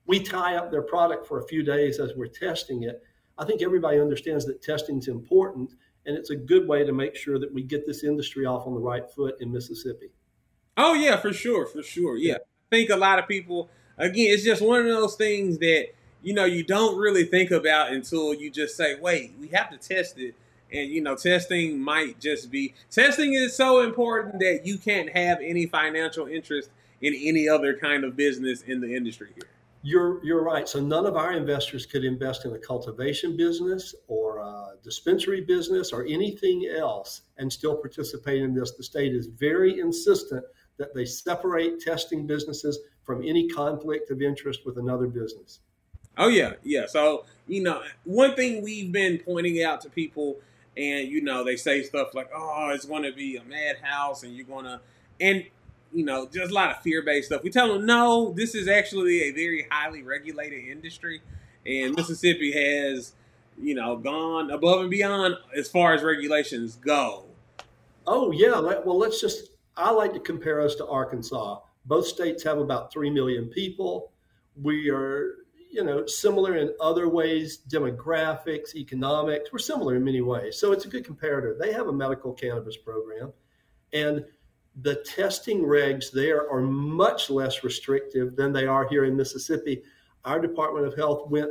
we 0.06 0.20
tie 0.20 0.56
up 0.56 0.70
their 0.70 0.82
product 0.82 1.26
for 1.26 1.38
a 1.38 1.46
few 1.46 1.62
days 1.62 2.00
as 2.00 2.12
we're 2.16 2.26
testing 2.26 2.82
it. 2.82 3.02
I 3.38 3.44
think 3.44 3.62
everybody 3.62 4.00
understands 4.00 4.44
that 4.46 4.62
testing 4.62 4.99
is 4.99 5.08
important, 5.08 5.75
and 6.06 6.16
it's 6.16 6.30
a 6.30 6.37
good 6.37 6.68
way 6.68 6.84
to 6.84 6.92
make 6.92 7.16
sure 7.16 7.38
that 7.38 7.52
we 7.52 7.62
get 7.62 7.87
this 7.87 8.04
industry 8.04 8.46
off 8.46 8.66
on 8.66 8.75
the 8.75 8.80
right 8.80 9.08
foot 9.11 9.37
in 9.40 9.50
Mississippi. 9.50 10.11
Oh 10.76 10.94
yeah, 10.94 11.16
for 11.16 11.32
sure, 11.32 11.66
for 11.66 11.82
sure. 11.82 12.16
Yeah, 12.16 12.34
I 12.34 12.38
think 12.75 12.90
a 12.90 12.97
lot 12.97 13.19
of 13.19 13.28
people. 13.28 13.69
Again, 13.97 14.33
it's 14.35 14.45
just 14.45 14.61
one 14.61 14.81
of 14.81 14.87
those 14.87 15.14
things 15.14 15.59
that 15.59 15.88
you 16.23 16.35
know 16.35 16.45
you 16.45 16.64
don't 16.64 16.99
really 16.99 17.25
think 17.25 17.50
about 17.50 17.93
until 17.93 18.35
you 18.35 18.50
just 18.50 18.76
say, 18.76 18.97
"Wait, 19.00 19.35
we 19.40 19.49
have 19.49 19.71
to 19.71 19.76
test 19.76 20.19
it." 20.19 20.35
And 20.73 20.90
you 20.90 21.00
know, 21.00 21.14
testing 21.14 21.81
might 21.81 22.21
just 22.21 22.50
be 22.50 22.75
testing 22.90 23.35
is 23.35 23.54
so 23.54 23.81
important 23.81 24.40
that 24.40 24.62
you 24.66 24.78
can't 24.78 25.11
have 25.11 25.38
any 25.40 25.66
financial 25.66 26.26
interest 26.26 26.71
in 27.00 27.14
any 27.14 27.49
other 27.49 27.76
kind 27.76 28.04
of 28.04 28.16
business 28.16 28.62
in 28.62 28.81
the 28.81 28.95
industry 28.95 29.28
here. 29.35 29.49
You're 29.83 30.25
you're 30.25 30.43
right. 30.43 30.69
So 30.69 30.81
none 30.81 31.07
of 31.07 31.14
our 31.14 31.33
investors 31.33 31.87
could 31.87 32.04
invest 32.04 32.47
in 32.47 32.52
a 32.54 32.59
cultivation 32.59 33.37
business 33.37 33.95
or 34.09 34.38
a 34.38 34.73
dispensary 34.83 35.43
business 35.43 35.93
or 35.93 36.04
anything 36.07 36.66
else 36.76 37.23
and 37.37 37.52
still 37.52 37.76
participate 37.76 38.43
in 38.43 38.54
this. 38.54 38.73
The 38.73 38.83
state 38.83 39.14
is 39.14 39.26
very 39.26 39.78
insistent 39.78 40.45
that 40.78 40.95
they 40.95 41.04
separate 41.04 41.81
testing 41.81 42.26
businesses 42.26 42.78
from 43.04 43.23
any 43.23 43.49
conflict 43.49 44.11
of 44.11 44.23
interest 44.23 44.61
with 44.64 44.78
another 44.78 45.07
business. 45.07 45.61
Oh 46.16 46.28
yeah, 46.28 46.54
yeah. 46.62 46.87
So 46.87 47.25
you 47.47 47.62
know, 47.62 47.83
one 48.04 48.35
thing 48.35 48.62
we've 48.62 48.93
been 48.93 49.19
pointing 49.19 49.62
out 49.62 49.81
to 49.83 49.90
people, 49.90 50.37
and 50.76 51.09
you 51.09 51.21
know, 51.21 51.45
they 51.45 51.57
say 51.57 51.83
stuff 51.83 52.14
like, 52.14 52.31
"Oh, 52.35 52.71
it's 52.75 52.85
going 52.85 53.02
to 53.02 53.12
be 53.12 53.37
a 53.37 53.45
madhouse," 53.45 54.23
and 54.23 54.35
you're 54.35 54.47
going 54.47 54.64
to, 54.64 54.81
and 55.21 55.45
you 55.93 56.04
know, 56.04 56.26
just 56.26 56.50
a 56.50 56.54
lot 56.54 56.71
of 56.71 56.83
fear 56.83 57.02
based 57.02 57.28
stuff. 57.28 57.43
We 57.43 57.50
tell 57.50 57.73
them, 57.73 57.87
no, 57.87 58.33
this 58.33 58.54
is 58.54 58.69
actually 58.69 59.23
a 59.23 59.31
very 59.31 59.66
highly 59.71 60.02
regulated 60.02 60.64
industry, 60.66 61.21
and 61.66 61.95
Mississippi 61.95 62.52
has, 62.52 63.12
you 63.61 63.75
know, 63.75 63.97
gone 63.97 64.50
above 64.50 64.81
and 64.81 64.90
beyond 64.90 65.37
as 65.57 65.69
far 65.69 65.95
as 65.95 66.02
regulations 66.02 66.76
go. 66.76 67.25
Oh 68.07 68.31
yeah, 68.33 68.61
well 68.61 68.99
let's 68.99 69.21
just. 69.21 69.50
I 69.76 69.90
like 69.90 70.12
to 70.14 70.21
compare 70.21 70.61
us 70.61 70.75
to 70.76 70.87
Arkansas. 70.87 71.61
Both 71.87 72.07
states 72.07 72.43
have 72.45 72.59
about 72.59 72.93
three 72.93 73.11
million 73.11 73.49
people. 73.49 74.12
We 74.61 74.88
are, 74.90 75.47
you 75.71 75.83
know, 75.85 76.07
similar 76.07 76.57
in 76.57 76.73
other 76.81 77.09
ways, 77.09 77.59
demographics, 77.69 78.75
economics. 78.75 79.52
We're 79.52 79.59
similar 79.59 79.97
in 79.97 80.04
many 80.04 80.21
ways, 80.21 80.57
so 80.59 80.73
it's 80.73 80.85
a 80.85 80.88
good 80.88 81.04
comparator. 81.04 81.59
They 81.59 81.73
have 81.73 81.88
a 81.88 81.93
medical 81.93 82.33
cannabis 82.33 82.76
program, 82.76 83.33
and 83.93 84.25
the 84.83 84.97
testing 84.97 85.62
regs 85.62 86.11
there 86.11 86.50
are 86.50 86.61
much 86.61 87.31
less 87.31 87.62
restrictive 87.62 88.37
than 88.37 88.52
they 88.52 88.66
are 88.66 88.88
here 88.88 89.04
in 89.04 89.16
Mississippi. 89.16 89.83
Our 90.25 90.40
Department 90.40 90.87
of 90.87 90.97
Health 90.97 91.28
went 91.28 91.50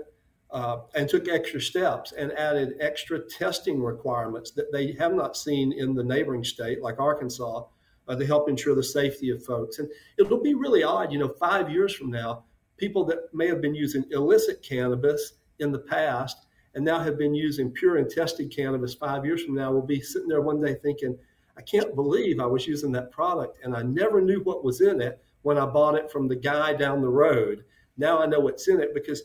uh, 0.52 0.82
and 0.96 1.10
took 1.10 1.28
extra 1.28 1.60
steps 1.60 2.12
and 2.14 2.32
added 2.34 2.76
extra 2.80 3.20
testing 3.20 3.82
requirements 3.82 4.52
that 4.52 4.72
they 4.72 4.94
have 4.94 5.14
not 5.14 5.36
seen 5.36 5.74
in 5.74 5.96
the 5.96 6.04
neighboring 6.04 6.44
state, 6.44 6.82
like 6.82 7.00
Arkansas, 7.00 7.64
uh, 8.08 8.16
to 8.16 8.26
help 8.26 8.50
ensure 8.50 8.76
the 8.76 8.84
safety 8.84 9.30
of 9.30 9.44
folks. 9.46 9.80
And 9.80 9.90
it'll 10.18 10.42
be 10.42 10.54
really 10.54 10.84
odd, 10.84 11.12
you 11.12 11.20
know, 11.20 11.30
five 11.40 11.70
years 11.70 11.96
from 11.96 12.12
now, 12.12 12.44
people 12.78 13.06
that 13.06 13.34
may 13.34 13.48
have 13.48 13.62
been 13.62 13.76
using 13.76 14.06
illicit 14.12 14.62
cannabis 14.62 15.34
in 15.60 15.72
the 15.72 15.80
past 15.80 16.46
and 16.76 16.84
now 16.84 17.00
have 17.00 17.18
been 17.18 17.36
using 17.36 17.72
pure 17.72 17.98
and 17.98 18.10
tested 18.10 18.54
cannabis 18.56 18.96
five 18.96 19.26
years 19.26 19.44
from 19.44 19.56
now 19.56 19.72
will 19.72 19.86
be 19.86 20.02
sitting 20.02 20.28
there 20.28 20.42
one 20.42 20.60
day 20.60 20.74
thinking, 20.74 21.18
I 21.56 21.62
can't 21.62 21.96
believe 21.96 22.40
I 22.40 22.48
was 22.48 22.68
using 22.68 22.92
that 22.94 23.12
product 23.12 23.64
and 23.64 23.76
I 23.76 23.84
never 23.84 24.22
knew 24.22 24.42
what 24.42 24.64
was 24.64 24.82
in 24.82 25.02
it 25.02 25.24
when 25.44 25.58
I 25.58 25.66
bought 25.66 25.96
it 25.96 26.12
from 26.12 26.28
the 26.28 26.36
guy 26.36 26.74
down 26.74 27.02
the 27.02 27.10
road. 27.10 27.64
Now 27.98 28.20
I 28.20 28.26
know 28.26 28.40
what's 28.40 28.68
in 28.68 28.82
it 28.82 28.94
because 28.94 29.24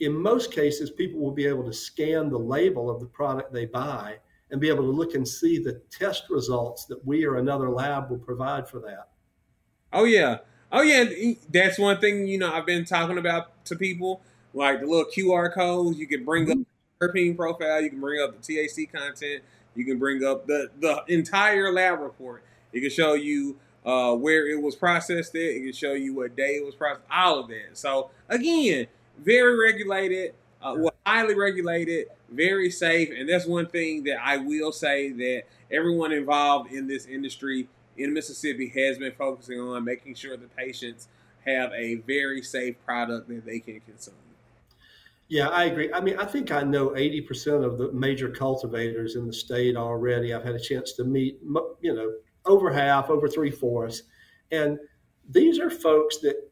in 0.00 0.14
most 0.16 0.50
cases, 0.50 0.90
people 0.90 1.20
will 1.20 1.30
be 1.30 1.46
able 1.46 1.64
to 1.64 1.72
scan 1.72 2.30
the 2.30 2.38
label 2.38 2.90
of 2.90 3.00
the 3.00 3.06
product 3.06 3.52
they 3.52 3.66
buy 3.66 4.16
and 4.50 4.60
be 4.60 4.68
able 4.68 4.84
to 4.84 4.90
look 4.90 5.14
and 5.14 5.26
see 5.26 5.58
the 5.58 5.80
test 5.90 6.24
results 6.30 6.84
that 6.86 7.04
we 7.06 7.24
or 7.24 7.36
another 7.36 7.70
lab 7.70 8.10
will 8.10 8.18
provide 8.18 8.68
for 8.68 8.80
that. 8.80 9.08
Oh, 9.92 10.04
yeah. 10.04 10.38
Oh, 10.72 10.82
yeah. 10.82 11.04
That's 11.50 11.78
one 11.78 12.00
thing, 12.00 12.26
you 12.26 12.38
know, 12.38 12.52
I've 12.52 12.66
been 12.66 12.84
talking 12.84 13.18
about 13.18 13.64
to 13.66 13.76
people 13.76 14.22
like 14.54 14.80
the 14.80 14.86
little 14.86 15.06
QR 15.06 15.52
codes. 15.52 15.98
You 15.98 16.06
can 16.06 16.24
bring 16.24 16.46
mm-hmm. 16.46 16.60
up 16.60 16.66
terpene 17.00 17.36
profile, 17.36 17.80
you 17.80 17.90
can 17.90 18.00
bring 18.00 18.22
up 18.22 18.40
the 18.40 18.54
THC 18.54 18.90
content 18.92 19.42
you 19.74 19.84
can 19.84 19.98
bring 19.98 20.24
up 20.24 20.46
the 20.46 20.70
the 20.80 21.02
entire 21.08 21.72
lab 21.72 22.00
report. 22.00 22.44
It 22.72 22.80
can 22.80 22.90
show 22.90 23.14
you 23.14 23.58
uh, 23.84 24.14
where 24.14 24.46
it 24.48 24.60
was 24.60 24.76
processed. 24.76 25.34
It. 25.34 25.56
it 25.56 25.60
can 25.64 25.72
show 25.72 25.92
you 25.92 26.14
what 26.14 26.36
day 26.36 26.56
it 26.56 26.64
was 26.64 26.74
processed. 26.74 27.06
All 27.10 27.40
of 27.40 27.48
that. 27.48 27.70
So 27.78 28.10
again, 28.28 28.86
very 29.18 29.58
regulated, 29.58 30.34
uh, 30.62 30.74
well, 30.76 30.94
highly 31.06 31.34
regulated, 31.34 32.08
very 32.30 32.70
safe, 32.70 33.10
and 33.16 33.28
that's 33.28 33.46
one 33.46 33.66
thing 33.66 34.04
that 34.04 34.18
I 34.22 34.36
will 34.36 34.72
say 34.72 35.10
that 35.12 35.42
everyone 35.70 36.12
involved 36.12 36.72
in 36.72 36.86
this 36.86 37.06
industry 37.06 37.68
in 37.96 38.14
Mississippi 38.14 38.68
has 38.68 38.98
been 38.98 39.12
focusing 39.12 39.60
on 39.60 39.84
making 39.84 40.14
sure 40.14 40.36
the 40.36 40.46
patients 40.48 41.08
have 41.44 41.72
a 41.72 41.96
very 42.06 42.42
safe 42.42 42.76
product 42.84 43.28
that 43.28 43.44
they 43.44 43.60
can 43.60 43.80
consume. 43.80 44.14
Yeah, 45.28 45.48
I 45.48 45.66
agree. 45.66 45.92
I 45.92 46.00
mean, 46.00 46.18
I 46.18 46.24
think 46.24 46.50
I 46.50 46.62
know 46.62 46.88
80% 46.88 47.64
of 47.64 47.78
the 47.78 47.92
major 47.92 48.28
cultivators 48.28 49.14
in 49.14 49.28
the 49.28 49.32
state 49.32 49.76
already. 49.76 50.34
I've 50.34 50.42
had 50.42 50.56
a 50.56 50.60
chance 50.60 50.92
to 50.94 51.04
meet, 51.04 51.38
you 51.80 51.94
know, 51.94 52.12
over 52.46 52.72
half, 52.72 53.10
over 53.10 53.28
three 53.28 53.50
fourths. 53.50 54.02
And 54.50 54.76
these 55.28 55.60
are 55.60 55.70
folks 55.70 56.18
that, 56.18 56.50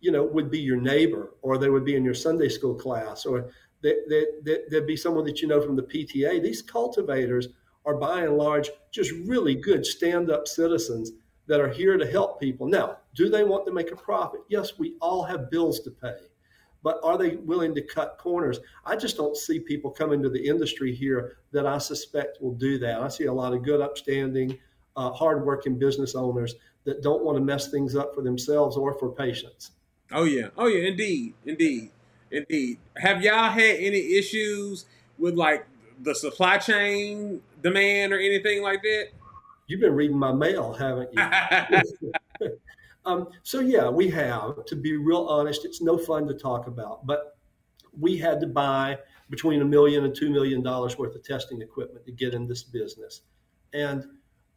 you 0.00 0.12
know, 0.12 0.24
would 0.24 0.50
be 0.50 0.58
your 0.58 0.76
neighbor 0.78 1.36
or 1.40 1.56
they 1.56 1.70
would 1.70 1.86
be 1.86 1.96
in 1.96 2.04
your 2.04 2.12
Sunday 2.12 2.50
school 2.50 2.74
class 2.74 3.24
or 3.24 3.50
that, 3.82 4.04
that, 4.08 4.64
that, 4.70 4.76
would 4.78 4.86
be 4.86 4.96
someone 4.96 5.24
that 5.24 5.40
you 5.40 5.48
know 5.48 5.60
from 5.60 5.76
the 5.76 5.82
PTA. 5.82 6.42
These 6.42 6.62
cultivators 6.62 7.48
are 7.84 7.96
by 7.96 8.22
and 8.22 8.36
large 8.36 8.70
just 8.90 9.12
really 9.26 9.54
good 9.54 9.86
stand 9.86 10.30
up 10.30 10.48
citizens 10.48 11.12
that 11.46 11.60
are 11.60 11.68
here 11.68 11.96
to 11.96 12.06
help 12.06 12.40
people. 12.40 12.66
Now, 12.66 12.98
do 13.14 13.28
they 13.28 13.44
want 13.44 13.66
to 13.66 13.72
make 13.72 13.90
a 13.90 13.96
profit? 13.96 14.40
Yes, 14.48 14.78
we 14.78 14.96
all 15.00 15.22
have 15.22 15.50
bills 15.50 15.80
to 15.80 15.90
pay 15.90 16.16
but 16.82 17.00
are 17.02 17.18
they 17.18 17.36
willing 17.36 17.74
to 17.74 17.82
cut 17.82 18.18
corners? 18.18 18.60
I 18.84 18.96
just 18.96 19.16
don't 19.16 19.36
see 19.36 19.60
people 19.60 19.90
coming 19.90 20.22
to 20.22 20.28
the 20.28 20.46
industry 20.46 20.94
here 20.94 21.38
that 21.52 21.66
I 21.66 21.78
suspect 21.78 22.40
will 22.40 22.54
do 22.54 22.78
that. 22.78 23.00
I 23.00 23.08
see 23.08 23.24
a 23.24 23.32
lot 23.32 23.52
of 23.52 23.62
good, 23.62 23.80
upstanding, 23.80 24.58
uh, 24.96 25.10
hardworking 25.10 25.78
business 25.78 26.14
owners 26.14 26.54
that 26.84 27.02
don't 27.02 27.24
want 27.24 27.36
to 27.36 27.44
mess 27.44 27.70
things 27.70 27.94
up 27.94 28.14
for 28.14 28.22
themselves 28.22 28.76
or 28.76 28.98
for 28.98 29.10
patients. 29.10 29.72
Oh 30.12 30.24
yeah, 30.24 30.48
oh 30.56 30.66
yeah, 30.66 30.88
indeed, 30.88 31.34
indeed, 31.44 31.90
indeed. 32.30 32.78
Have 32.96 33.22
y'all 33.22 33.50
had 33.50 33.76
any 33.76 34.16
issues 34.16 34.86
with 35.18 35.34
like 35.34 35.66
the 36.02 36.14
supply 36.14 36.58
chain 36.58 37.40
demand 37.62 38.12
or 38.12 38.18
anything 38.18 38.62
like 38.62 38.82
that? 38.82 39.08
You've 39.66 39.80
been 39.80 39.94
reading 39.94 40.16
my 40.16 40.32
mail, 40.32 40.72
haven't 40.72 41.10
you? 41.12 42.52
Um, 43.08 43.28
so 43.42 43.60
yeah, 43.60 43.88
we 43.88 44.08
have. 44.10 44.66
To 44.66 44.76
be 44.76 44.96
real 44.96 45.26
honest, 45.28 45.64
it's 45.64 45.80
no 45.80 45.96
fun 45.96 46.26
to 46.28 46.34
talk 46.34 46.66
about, 46.66 47.06
but 47.06 47.38
we 47.98 48.18
had 48.18 48.38
to 48.40 48.46
buy 48.46 48.98
between 49.30 49.62
a 49.62 49.64
million 49.64 50.04
and 50.04 50.14
two 50.14 50.28
million 50.28 50.62
dollars 50.62 50.98
worth 50.98 51.14
of 51.14 51.24
testing 51.24 51.62
equipment 51.62 52.04
to 52.04 52.12
get 52.12 52.34
in 52.34 52.46
this 52.46 52.62
business, 52.62 53.22
and 53.72 54.04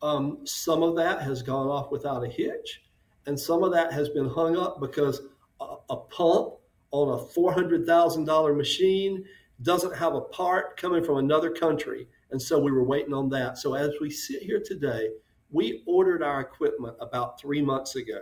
um, 0.01 0.39
some 0.43 0.83
of 0.83 0.97
that 0.97 1.21
has 1.21 1.41
gone 1.41 1.67
off 1.67 1.91
without 1.91 2.25
a 2.25 2.27
hitch, 2.27 2.83
and 3.25 3.39
some 3.39 3.63
of 3.63 3.71
that 3.71 3.93
has 3.93 4.09
been 4.09 4.27
hung 4.27 4.57
up 4.57 4.81
because 4.81 5.21
a, 5.61 5.75
a 5.89 5.95
pump 5.95 6.55
on 6.91 7.19
a 7.19 7.25
four 7.33 7.53
hundred 7.53 7.85
thousand 7.85 8.25
dollar 8.25 8.53
machine 8.53 9.23
doesn't 9.61 9.95
have 9.95 10.15
a 10.15 10.21
part 10.21 10.77
coming 10.77 11.03
from 11.03 11.17
another 11.17 11.51
country, 11.51 12.07
and 12.31 12.41
so 12.41 12.59
we 12.59 12.71
were 12.71 12.83
waiting 12.83 13.13
on 13.13 13.29
that. 13.29 13.57
So 13.57 13.73
as 13.73 13.91
we 14.01 14.09
sit 14.09 14.41
here 14.41 14.61
today, 14.63 15.09
we 15.51 15.83
ordered 15.85 16.23
our 16.23 16.41
equipment 16.41 16.95
about 16.99 17.39
three 17.39 17.61
months 17.61 17.95
ago. 17.95 18.21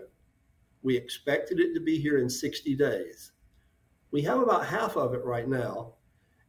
We 0.82 0.98
expected 0.98 1.60
it 1.60 1.74
to 1.74 1.80
be 1.80 2.00
here 2.00 2.20
in 2.20 2.30
60 2.30 2.76
days. 2.76 3.32
We 4.12 4.22
have 4.24 4.40
about 4.40 4.66
half 4.66 4.98
of 4.98 5.14
it 5.14 5.24
right 5.24 5.48
now, 5.48 5.94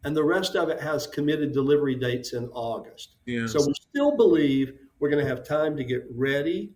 and 0.04 0.16
the 0.16 0.24
rest 0.24 0.56
of 0.56 0.70
it 0.70 0.80
has 0.80 1.06
committed 1.06 1.52
delivery 1.52 1.94
dates 1.94 2.32
in 2.32 2.48
August. 2.48 3.16
Yes. 3.26 3.52
So 3.52 3.64
we 3.66 3.74
still 3.74 4.16
believe 4.16 4.72
we're 4.98 5.10
going 5.10 5.22
to 5.22 5.28
have 5.28 5.46
time 5.46 5.76
to 5.76 5.84
get 5.84 6.04
ready, 6.14 6.72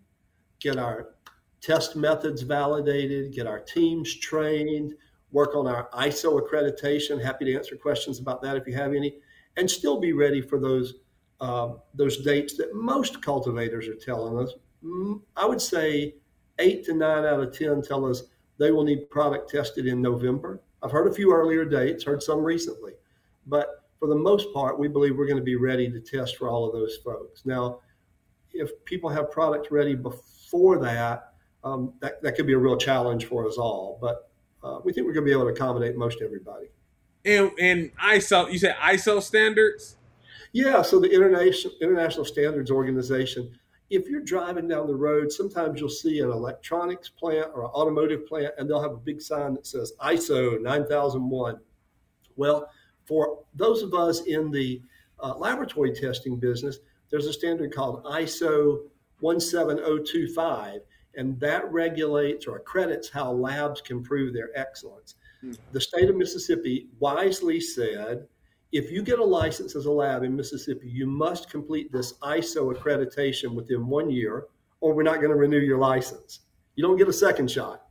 get 0.60 0.78
our 0.78 1.14
test 1.60 1.96
methods 1.96 2.42
validated, 2.42 3.32
get 3.32 3.46
our 3.46 3.60
teams 3.60 4.14
trained, 4.20 4.94
work 5.34 5.56
on 5.56 5.66
our 5.66 5.90
ISO 5.94 6.40
accreditation. 6.40 7.22
Happy 7.22 7.44
to 7.44 7.54
answer 7.54 7.76
questions 7.76 8.20
about 8.20 8.40
that 8.40 8.56
if 8.56 8.66
you 8.66 8.74
have 8.74 8.94
any, 8.94 9.16
and 9.56 9.68
still 9.68 10.00
be 10.00 10.12
ready 10.12 10.40
for 10.40 10.58
those 10.58 10.94
uh, 11.40 11.74
those 11.94 12.18
dates 12.18 12.56
that 12.56 12.74
most 12.74 13.20
cultivators 13.20 13.88
are 13.88 13.96
telling 13.96 14.38
us. 14.38 14.54
I 15.36 15.44
would 15.44 15.60
say 15.60 16.14
eight 16.60 16.84
to 16.84 16.94
nine 16.94 17.24
out 17.24 17.40
of 17.40 17.56
10 17.58 17.82
tell 17.82 18.06
us 18.06 18.22
they 18.56 18.70
will 18.70 18.84
need 18.84 19.10
product 19.10 19.50
tested 19.50 19.86
in 19.86 20.00
November. 20.00 20.62
I've 20.82 20.92
heard 20.92 21.08
a 21.08 21.12
few 21.14 21.34
earlier 21.34 21.64
dates, 21.64 22.04
heard 22.04 22.22
some 22.22 22.40
recently, 22.40 22.92
but 23.46 23.82
for 23.98 24.06
the 24.06 24.14
most 24.14 24.52
part, 24.54 24.78
we 24.78 24.86
believe 24.86 25.16
we're 25.16 25.26
going 25.26 25.38
to 25.38 25.42
be 25.42 25.56
ready 25.56 25.90
to 25.90 26.00
test 26.00 26.36
for 26.36 26.48
all 26.48 26.64
of 26.66 26.72
those 26.72 26.98
folks. 27.04 27.44
Now, 27.44 27.80
if 28.52 28.70
people 28.84 29.10
have 29.10 29.32
products 29.32 29.72
ready 29.72 29.96
before 29.96 30.78
that, 30.78 31.32
um, 31.64 31.94
that, 32.00 32.22
that 32.22 32.36
could 32.36 32.46
be 32.46 32.52
a 32.52 32.58
real 32.58 32.76
challenge 32.76 33.24
for 33.24 33.48
us 33.48 33.56
all, 33.58 33.98
but 34.00 34.30
uh, 34.64 34.78
we 34.82 34.92
think 34.92 35.06
we're 35.06 35.12
going 35.12 35.24
to 35.24 35.30
be 35.30 35.32
able 35.32 35.44
to 35.44 35.52
accommodate 35.52 35.96
most 35.96 36.22
everybody. 36.22 36.66
And, 37.24 37.50
and 37.60 37.96
ISO, 37.98 38.50
you 38.50 38.58
said 38.58 38.76
ISO 38.76 39.22
standards? 39.22 39.96
Yeah, 40.52 40.82
so 40.82 41.00
the 41.00 41.10
International 41.12 41.74
International 41.80 42.24
Standards 42.24 42.70
Organization 42.70 43.58
if 43.90 44.08
you're 44.08 44.20
driving 44.20 44.66
down 44.66 44.86
the 44.86 44.94
road, 44.94 45.30
sometimes 45.30 45.78
you'll 45.78 45.88
see 45.88 46.20
an 46.20 46.30
electronics 46.30 47.08
plant 47.08 47.48
or 47.54 47.64
an 47.64 47.70
automotive 47.70 48.26
plant, 48.26 48.54
and 48.58 48.68
they'll 48.68 48.82
have 48.82 48.92
a 48.92 48.96
big 48.96 49.20
sign 49.20 49.54
that 49.54 49.66
says 49.66 49.92
ISO 50.00 50.60
9001. 50.60 51.58
Well, 52.36 52.68
for 53.06 53.44
those 53.54 53.82
of 53.82 53.94
us 53.94 54.22
in 54.22 54.50
the 54.50 54.80
uh, 55.20 55.36
laboratory 55.36 55.92
testing 55.92 56.38
business, 56.38 56.78
there's 57.10 57.26
a 57.26 57.32
standard 57.32 57.74
called 57.74 58.02
ISO 58.04 58.78
17025. 59.20 60.80
And 61.16 61.38
that 61.40 61.70
regulates 61.72 62.46
or 62.46 62.56
accredits 62.56 63.08
how 63.08 63.32
labs 63.32 63.80
can 63.80 64.02
prove 64.02 64.32
their 64.32 64.50
excellence. 64.54 65.14
Mm. 65.44 65.58
The 65.72 65.80
state 65.80 66.08
of 66.08 66.16
Mississippi 66.16 66.88
wisely 66.98 67.60
said 67.60 68.26
if 68.72 68.90
you 68.90 69.02
get 69.02 69.20
a 69.20 69.24
license 69.24 69.76
as 69.76 69.86
a 69.86 69.92
lab 69.92 70.24
in 70.24 70.34
Mississippi, 70.34 70.88
you 70.88 71.06
must 71.06 71.48
complete 71.48 71.92
this 71.92 72.14
ISO 72.14 72.74
accreditation 72.74 73.54
within 73.54 73.86
one 73.86 74.10
year, 74.10 74.48
or 74.80 74.94
we're 74.94 75.04
not 75.04 75.16
going 75.20 75.30
to 75.30 75.36
renew 75.36 75.60
your 75.60 75.78
license. 75.78 76.40
You 76.74 76.82
don't 76.82 76.96
get 76.96 77.08
a 77.08 77.12
second 77.12 77.48
shot. 77.48 77.86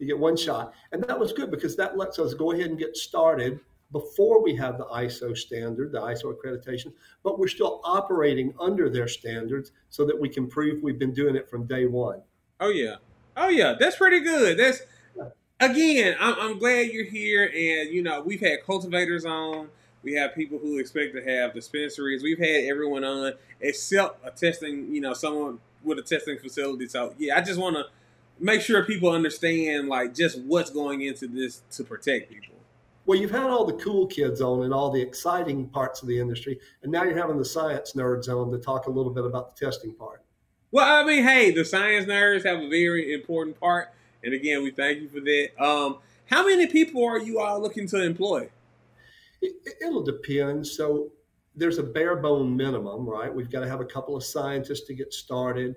You 0.00 0.08
get 0.08 0.18
one 0.18 0.36
shot. 0.36 0.72
And 0.90 1.04
that 1.04 1.18
was 1.18 1.32
good 1.32 1.52
because 1.52 1.76
that 1.76 1.96
lets 1.96 2.18
us 2.18 2.34
go 2.34 2.50
ahead 2.50 2.66
and 2.66 2.78
get 2.78 2.96
started 2.96 3.60
before 3.92 4.42
we 4.42 4.54
have 4.56 4.76
the 4.76 4.86
ISO 4.86 5.36
standard, 5.36 5.92
the 5.92 6.00
ISO 6.00 6.34
accreditation, 6.34 6.92
but 7.22 7.38
we're 7.38 7.48
still 7.48 7.80
operating 7.84 8.52
under 8.60 8.90
their 8.90 9.08
standards 9.08 9.72
so 9.88 10.04
that 10.04 10.18
we 10.18 10.28
can 10.28 10.46
prove 10.46 10.82
we've 10.82 10.98
been 10.98 11.14
doing 11.14 11.36
it 11.36 11.48
from 11.48 11.66
day 11.66 11.86
one. 11.86 12.20
Oh, 12.60 12.70
yeah. 12.70 12.96
Oh, 13.36 13.48
yeah. 13.48 13.74
That's 13.78 13.96
pretty 13.96 14.20
good. 14.20 14.58
That's, 14.58 14.82
again, 15.60 16.16
I'm, 16.20 16.34
I'm 16.38 16.58
glad 16.58 16.90
you're 16.90 17.04
here. 17.04 17.44
And, 17.44 17.94
you 17.94 18.02
know, 18.02 18.22
we've 18.22 18.40
had 18.40 18.64
cultivators 18.64 19.24
on 19.24 19.68
we 20.02 20.14
have 20.14 20.34
people 20.34 20.58
who 20.58 20.78
expect 20.78 21.14
to 21.14 21.22
have 21.24 21.54
dispensaries. 21.54 22.22
We've 22.22 22.38
had 22.38 22.64
everyone 22.64 23.04
on 23.04 23.32
except 23.60 24.24
a 24.26 24.30
testing, 24.30 24.94
you 24.94 25.00
know, 25.00 25.12
someone 25.12 25.58
with 25.82 25.98
a 25.98 26.02
testing 26.02 26.38
facility. 26.38 26.88
So 26.88 27.14
yeah, 27.18 27.36
I 27.36 27.40
just 27.40 27.58
want 27.58 27.76
to 27.76 27.84
make 28.38 28.60
sure 28.60 28.84
people 28.84 29.10
understand 29.10 29.88
like 29.88 30.14
just 30.14 30.40
what's 30.42 30.70
going 30.70 31.02
into 31.02 31.26
this 31.26 31.62
to 31.72 31.84
protect 31.84 32.30
people. 32.30 32.54
Well, 33.06 33.18
you've 33.18 33.30
had 33.30 33.44
all 33.44 33.64
the 33.64 33.72
cool 33.74 34.06
kids 34.06 34.40
on 34.40 34.64
and 34.64 34.72
all 34.72 34.90
the 34.90 35.00
exciting 35.00 35.66
parts 35.68 36.02
of 36.02 36.08
the 36.08 36.20
industry, 36.20 36.60
and 36.82 36.92
now 36.92 37.04
you're 37.04 37.16
having 37.16 37.38
the 37.38 37.44
science 37.44 37.94
nerds 37.94 38.28
on 38.28 38.50
to 38.50 38.58
talk 38.58 38.86
a 38.86 38.90
little 38.90 39.12
bit 39.12 39.24
about 39.24 39.56
the 39.56 39.64
testing 39.64 39.94
part. 39.94 40.22
Well, 40.70 41.02
I 41.02 41.02
mean, 41.06 41.24
hey, 41.24 41.50
the 41.50 41.64
science 41.64 42.04
nerds 42.04 42.44
have 42.44 42.58
a 42.58 42.68
very 42.68 43.14
important 43.14 43.58
part, 43.58 43.88
and 44.22 44.34
again, 44.34 44.62
we 44.62 44.70
thank 44.70 45.00
you 45.00 45.08
for 45.08 45.20
that. 45.20 45.48
Um, 45.58 45.98
how 46.26 46.46
many 46.46 46.66
people 46.66 47.02
are 47.06 47.18
you 47.18 47.40
all 47.40 47.58
looking 47.58 47.86
to 47.88 48.02
employ? 48.02 48.50
It, 49.40 49.54
will 49.80 50.02
depend. 50.02 50.66
So 50.66 51.08
there's 51.54 51.78
a 51.78 51.82
bare 51.82 52.16
bone 52.16 52.54
minimum, 52.54 53.08
right? 53.08 53.34
We've 53.34 53.50
got 53.50 53.60
to 53.60 53.68
have 53.68 53.80
a 53.80 53.84
couple 53.84 54.14
of 54.14 54.22
scientists 54.22 54.82
to 54.88 54.94
get 54.94 55.14
started. 55.14 55.76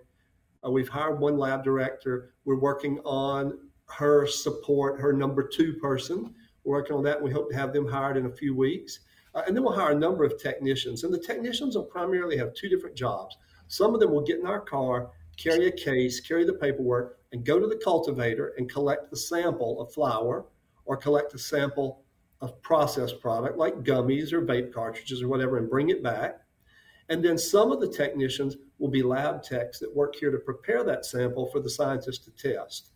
Uh, 0.65 0.71
we've 0.71 0.89
hired 0.89 1.21
one 1.21 1.37
lab 1.37 1.63
director. 1.63 2.33
We're 2.43 2.59
working 2.59 2.99
on 3.05 3.59
her 3.97 4.27
support, 4.27 4.99
her 4.99 5.13
number 5.13 5.41
two 5.41 5.73
person. 5.75 6.35
We're 6.65 6.79
working 6.79 6.97
on 6.97 7.03
that. 7.03 7.21
We 7.21 7.31
hope 7.31 7.49
to 7.51 7.55
have 7.55 7.71
them 7.71 7.87
hired 7.87 8.17
in 8.17 8.25
a 8.25 8.31
few 8.31 8.57
weeks. 8.57 8.99
Uh, 9.33 9.43
and 9.47 9.55
then 9.55 9.63
we'll 9.63 9.73
hire 9.73 9.91
a 9.91 9.95
number 9.95 10.25
of 10.25 10.37
technicians. 10.37 11.05
And 11.05 11.13
the 11.13 11.19
technicians 11.19 11.77
will 11.77 11.85
primarily 11.85 12.35
have 12.35 12.53
two 12.53 12.67
different 12.67 12.97
jobs. 12.97 13.37
Some 13.71 13.93
of 13.93 14.01
them 14.01 14.11
will 14.11 14.21
get 14.21 14.39
in 14.39 14.45
our 14.45 14.59
car, 14.59 15.11
carry 15.37 15.67
a 15.67 15.71
case, 15.71 16.19
carry 16.19 16.43
the 16.43 16.55
paperwork, 16.55 17.19
and 17.31 17.45
go 17.45 17.57
to 17.57 17.67
the 17.67 17.79
cultivator 17.81 18.53
and 18.57 18.69
collect 18.69 19.09
the 19.09 19.15
sample 19.15 19.79
of 19.79 19.93
flower 19.93 20.45
or 20.83 20.97
collect 20.97 21.33
a 21.35 21.37
sample 21.37 22.03
of 22.41 22.61
processed 22.61 23.21
product 23.21 23.57
like 23.57 23.75
gummies 23.83 24.33
or 24.33 24.41
vape 24.41 24.73
cartridges 24.73 25.21
or 25.21 25.29
whatever 25.29 25.57
and 25.57 25.69
bring 25.69 25.87
it 25.87 26.03
back. 26.03 26.41
And 27.07 27.23
then 27.23 27.37
some 27.37 27.71
of 27.71 27.79
the 27.79 27.87
technicians 27.87 28.57
will 28.77 28.89
be 28.89 29.03
lab 29.03 29.41
techs 29.41 29.79
that 29.79 29.95
work 29.95 30.15
here 30.15 30.31
to 30.31 30.39
prepare 30.39 30.83
that 30.83 31.05
sample 31.05 31.49
for 31.49 31.61
the 31.61 31.69
scientists 31.69 32.25
to 32.25 32.31
test. 32.31 32.89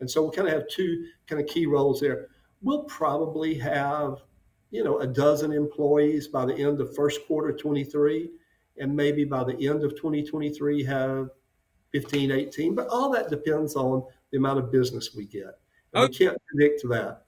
And 0.00 0.10
so 0.10 0.22
we'll 0.22 0.30
kind 0.30 0.48
of 0.48 0.54
have 0.54 0.68
two 0.68 1.04
kind 1.26 1.42
of 1.42 1.46
key 1.46 1.66
roles 1.66 2.00
there. 2.00 2.28
We'll 2.62 2.84
probably 2.84 3.58
have, 3.58 4.22
you 4.70 4.84
know, 4.84 5.00
a 5.00 5.06
dozen 5.06 5.52
employees 5.52 6.28
by 6.28 6.46
the 6.46 6.54
end 6.54 6.80
of 6.80 6.94
first 6.94 7.20
quarter 7.26 7.52
23, 7.52 8.30
and 8.78 8.94
maybe 8.94 9.24
by 9.24 9.44
the 9.44 9.68
end 9.68 9.84
of 9.84 9.92
2023 9.96 10.84
have 10.84 11.30
15, 11.92 12.30
18. 12.30 12.74
But 12.74 12.88
all 12.88 13.10
that 13.12 13.30
depends 13.30 13.76
on 13.76 14.04
the 14.30 14.38
amount 14.38 14.58
of 14.58 14.72
business 14.72 15.14
we 15.14 15.26
get. 15.26 15.58
And 15.92 16.04
okay. 16.04 16.08
we 16.08 16.26
can't 16.26 16.42
predict 16.46 16.88
that. 16.88 17.22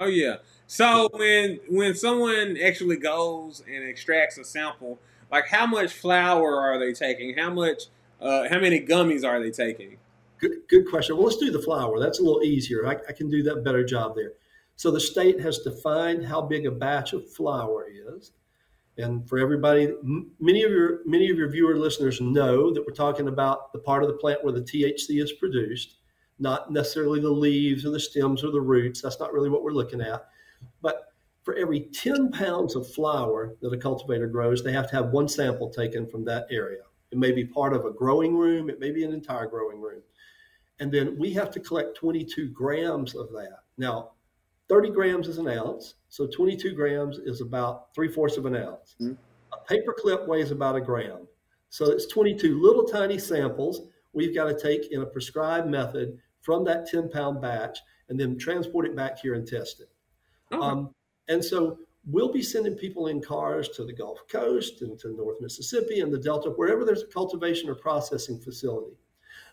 Oh 0.00 0.06
yeah. 0.06 0.36
So 0.66 1.08
when 1.12 1.60
when 1.68 1.94
someone 1.94 2.56
actually 2.56 2.96
goes 2.96 3.62
and 3.68 3.88
extracts 3.88 4.36
a 4.38 4.44
sample, 4.44 4.98
like 5.30 5.46
how 5.46 5.66
much 5.66 5.92
flower 5.92 6.60
are 6.60 6.78
they 6.78 6.92
taking? 6.92 7.36
How 7.36 7.50
much? 7.50 7.84
Uh, 8.20 8.48
how 8.48 8.60
many 8.60 8.80
gummies 8.80 9.24
are 9.24 9.40
they 9.42 9.50
taking? 9.50 9.98
Good, 10.38 10.52
good 10.68 10.88
question. 10.88 11.16
Well, 11.16 11.26
let's 11.26 11.38
do 11.38 11.50
the 11.50 11.62
flower. 11.62 12.00
That's 12.00 12.20
a 12.20 12.22
little 12.22 12.42
easier. 12.42 12.86
I, 12.86 12.96
I 13.08 13.12
can 13.12 13.28
do 13.30 13.42
that 13.44 13.64
better 13.64 13.84
job 13.84 14.14
there. 14.16 14.32
So 14.76 14.90
the 14.90 15.00
state 15.00 15.40
has 15.40 15.58
defined 15.58 16.24
how 16.24 16.42
big 16.42 16.66
a 16.66 16.70
batch 16.70 17.12
of 17.12 17.30
flower 17.32 17.86
is. 17.88 18.32
And 18.98 19.26
for 19.28 19.38
everybody, 19.38 19.92
many 20.38 20.62
of 20.62 20.70
your 20.70 21.00
many 21.06 21.30
of 21.30 21.38
your 21.38 21.48
viewer 21.48 21.76
listeners 21.76 22.20
know 22.20 22.72
that 22.72 22.84
we're 22.86 22.92
talking 22.92 23.28
about 23.28 23.72
the 23.72 23.78
part 23.78 24.02
of 24.02 24.08
the 24.08 24.16
plant 24.16 24.44
where 24.44 24.52
the 24.52 24.60
THC 24.60 25.22
is 25.22 25.32
produced 25.32 25.96
not 26.42 26.72
necessarily 26.72 27.20
the 27.20 27.30
leaves 27.30 27.86
or 27.86 27.90
the 27.90 28.00
stems 28.00 28.42
or 28.42 28.50
the 28.50 28.60
roots. 28.60 29.00
That's 29.00 29.20
not 29.20 29.32
really 29.32 29.48
what 29.48 29.62
we're 29.62 29.70
looking 29.70 30.00
at. 30.00 30.26
But 30.82 31.12
for 31.44 31.54
every 31.54 31.88
10 31.92 32.32
pounds 32.32 32.74
of 32.74 32.92
flower 32.92 33.56
that 33.60 33.72
a 33.72 33.78
cultivator 33.78 34.26
grows, 34.26 34.62
they 34.62 34.72
have 34.72 34.90
to 34.90 34.96
have 34.96 35.10
one 35.10 35.28
sample 35.28 35.70
taken 35.70 36.06
from 36.06 36.24
that 36.24 36.46
area. 36.50 36.82
It 37.12 37.18
may 37.18 37.30
be 37.30 37.44
part 37.44 37.74
of 37.74 37.84
a 37.84 37.92
growing 37.92 38.36
room, 38.36 38.70
it 38.70 38.80
may 38.80 38.90
be 38.90 39.04
an 39.04 39.12
entire 39.12 39.46
growing 39.46 39.80
room. 39.80 40.02
And 40.80 40.90
then 40.90 41.16
we 41.16 41.32
have 41.34 41.50
to 41.52 41.60
collect 41.60 41.96
22 41.96 42.48
grams 42.48 43.14
of 43.14 43.30
that. 43.32 43.58
Now, 43.78 44.12
30 44.68 44.90
grams 44.90 45.28
is 45.28 45.38
an 45.38 45.48
ounce, 45.48 45.94
so 46.12 46.26
22 46.26 46.74
grams 46.74 47.16
is 47.16 47.40
about 47.40 47.94
three 47.94 48.06
fourths 48.06 48.36
of 48.36 48.44
an 48.44 48.54
ounce. 48.54 48.96
Mm-hmm. 49.00 49.14
A 49.54 49.64
paper 49.66 49.94
clip 49.98 50.28
weighs 50.28 50.50
about 50.50 50.76
a 50.76 50.80
gram. 50.82 51.26
So 51.70 51.90
it's 51.90 52.04
22 52.04 52.60
little 52.60 52.84
tiny 52.84 53.16
samples 53.16 53.88
we've 54.12 54.34
got 54.34 54.44
to 54.44 54.54
take 54.54 54.92
in 54.92 55.00
a 55.00 55.06
prescribed 55.06 55.70
method 55.70 56.18
from 56.42 56.64
that 56.64 56.86
10 56.86 57.08
pound 57.08 57.40
batch 57.40 57.78
and 58.10 58.20
then 58.20 58.36
transport 58.36 58.84
it 58.84 58.94
back 58.94 59.20
here 59.20 59.32
and 59.32 59.48
test 59.48 59.80
it. 59.80 59.88
Okay. 60.54 60.62
Um, 60.62 60.94
and 61.28 61.42
so 61.42 61.78
we'll 62.04 62.30
be 62.30 62.42
sending 62.42 62.74
people 62.74 63.06
in 63.06 63.22
cars 63.22 63.70
to 63.70 63.82
the 63.82 63.94
Gulf 63.94 64.18
Coast 64.30 64.82
and 64.82 64.98
to 64.98 65.16
North 65.16 65.40
Mississippi 65.40 66.00
and 66.00 66.12
the 66.12 66.18
Delta, 66.18 66.50
wherever 66.50 66.84
there's 66.84 67.04
a 67.04 67.06
cultivation 67.06 67.70
or 67.70 67.74
processing 67.74 68.38
facility. 68.38 68.98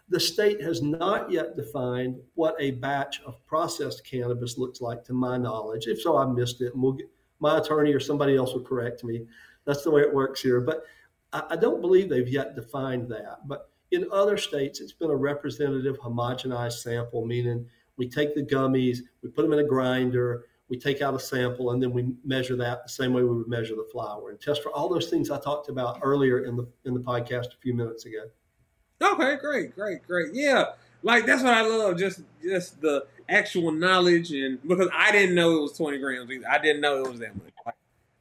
The 0.09 0.19
state 0.19 0.61
has 0.61 0.81
not 0.81 1.31
yet 1.31 1.55
defined 1.55 2.19
what 2.33 2.55
a 2.59 2.71
batch 2.71 3.21
of 3.25 3.45
processed 3.45 4.05
cannabis 4.05 4.57
looks 4.57 4.81
like, 4.81 5.03
to 5.05 5.13
my 5.13 5.37
knowledge. 5.37 5.85
If 5.87 6.01
so, 6.01 6.17
I 6.17 6.25
missed 6.25 6.61
it, 6.61 6.73
and 6.73 6.81
we'll 6.81 6.93
get, 6.93 7.09
my 7.39 7.59
attorney 7.59 7.93
or 7.93 7.99
somebody 7.99 8.35
else 8.35 8.53
will 8.53 8.63
correct 8.63 9.03
me. 9.03 9.25
That's 9.65 9.83
the 9.83 9.91
way 9.91 10.01
it 10.01 10.13
works 10.13 10.41
here. 10.41 10.61
But 10.61 10.83
I, 11.31 11.43
I 11.51 11.55
don't 11.55 11.81
believe 11.81 12.09
they've 12.09 12.27
yet 12.27 12.55
defined 12.55 13.07
that. 13.09 13.47
But 13.47 13.69
in 13.91 14.07
other 14.11 14.37
states, 14.37 14.81
it's 14.81 14.93
been 14.93 15.11
a 15.11 15.15
representative 15.15 15.99
homogenized 15.99 16.81
sample, 16.81 17.25
meaning 17.25 17.65
we 17.97 18.09
take 18.09 18.33
the 18.33 18.43
gummies, 18.43 18.99
we 19.21 19.29
put 19.29 19.43
them 19.43 19.53
in 19.53 19.59
a 19.59 19.63
grinder, 19.63 20.45
we 20.69 20.77
take 20.77 21.01
out 21.01 21.15
a 21.15 21.19
sample, 21.19 21.71
and 21.71 21.81
then 21.81 21.91
we 21.91 22.13
measure 22.23 22.55
that 22.55 22.83
the 22.83 22.89
same 22.89 23.13
way 23.13 23.23
we 23.23 23.37
would 23.37 23.47
measure 23.47 23.75
the 23.75 23.87
flower 23.91 24.29
and 24.29 24.39
test 24.39 24.61
for 24.61 24.71
all 24.71 24.87
those 24.87 25.09
things 25.09 25.31
I 25.31 25.39
talked 25.39 25.69
about 25.69 25.99
earlier 26.01 26.45
in 26.45 26.55
the 26.55 26.67
in 26.85 26.93
the 26.93 26.99
podcast 26.99 27.47
a 27.47 27.57
few 27.61 27.73
minutes 27.73 28.05
ago. 28.05 28.25
Okay, 29.01 29.37
great, 29.37 29.75
great, 29.75 30.05
great. 30.05 30.33
Yeah, 30.33 30.65
like 31.03 31.25
that's 31.25 31.43
what 31.43 31.53
I 31.53 31.61
love. 31.61 31.97
Just 31.97 32.21
just 32.43 32.81
the 32.81 33.05
actual 33.27 33.71
knowledge, 33.71 34.31
and 34.31 34.61
because 34.67 34.89
I 34.93 35.11
didn't 35.11 35.35
know 35.35 35.57
it 35.57 35.61
was 35.61 35.73
twenty 35.77 35.97
grams. 35.97 36.29
Either. 36.29 36.47
I 36.49 36.59
didn't 36.59 36.81
know 36.81 37.03
it 37.03 37.09
was 37.09 37.19
that 37.19 37.35
much. 37.35 37.53
Like, 37.65 37.75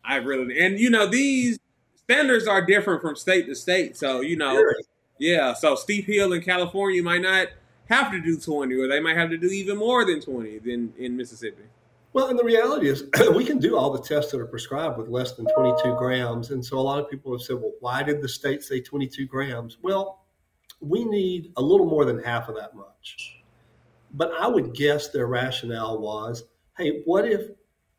I 0.05 0.17
really 0.17 0.59
and 0.61 0.79
you 0.79 0.91
know 0.91 1.07
these 1.07 1.59
standards 1.97 2.47
are 2.47 2.65
different 2.65 3.03
from 3.03 3.17
state 3.17 3.47
to 3.47 3.55
state. 3.55 3.97
So 3.97 4.21
you 4.21 4.37
know. 4.37 4.55
Sure 4.55 4.75
yeah, 5.19 5.53
so 5.53 5.75
Steep 5.75 6.07
Hill 6.07 6.33
in 6.33 6.43
California 6.43 7.03
might 7.03 7.23
not 7.23 7.49
have 7.89 8.11
to 8.13 8.21
do 8.21 8.39
20, 8.39 8.75
or 8.77 8.89
they 8.89 9.01
might 9.01 9.17
have 9.17 9.31
to 9.31 9.37
do 9.37 9.49
even 9.49 9.77
more 9.77 10.05
than 10.05 10.21
20 10.21 10.59
than 10.59 10.93
in 10.97 11.17
Mississippi. 11.17 11.65
Well, 12.13 12.29
and 12.29 12.39
the 12.39 12.45
reality 12.45 12.89
is, 12.89 13.05
we 13.35 13.45
can 13.45 13.59
do 13.59 13.77
all 13.77 13.91
the 13.91 14.01
tests 14.01 14.33
that 14.33 14.41
are 14.41 14.47
prescribed 14.47 14.97
with 14.97 15.09
less 15.09 15.33
than 15.33 15.47
22 15.55 15.97
grams. 15.97 16.51
And 16.51 16.65
so 16.65 16.79
a 16.79 16.81
lot 16.81 16.99
of 16.99 17.11
people 17.11 17.33
have 17.33 17.43
said, 17.43 17.57
well, 17.57 17.73
why 17.81 18.03
did 18.03 18.23
the 18.23 18.29
state 18.29 18.63
say 18.63 18.81
22 18.81 19.27
grams? 19.27 19.79
Well, 19.83 20.18
we 20.81 21.05
need 21.05 21.53
a 21.57 21.63
little 21.63 21.87
more 21.87 22.05
than 22.05 22.23
half 22.23 22.49
of 22.49 22.57
that 22.57 22.75
much. 22.75 23.43
But 24.15 24.33
I 24.39 24.47
would 24.47 24.75
guess 24.75 25.09
their 25.09 25.27
rationale 25.27 25.99
was 25.99 26.45
hey, 26.77 27.03
what 27.05 27.27
if 27.27 27.49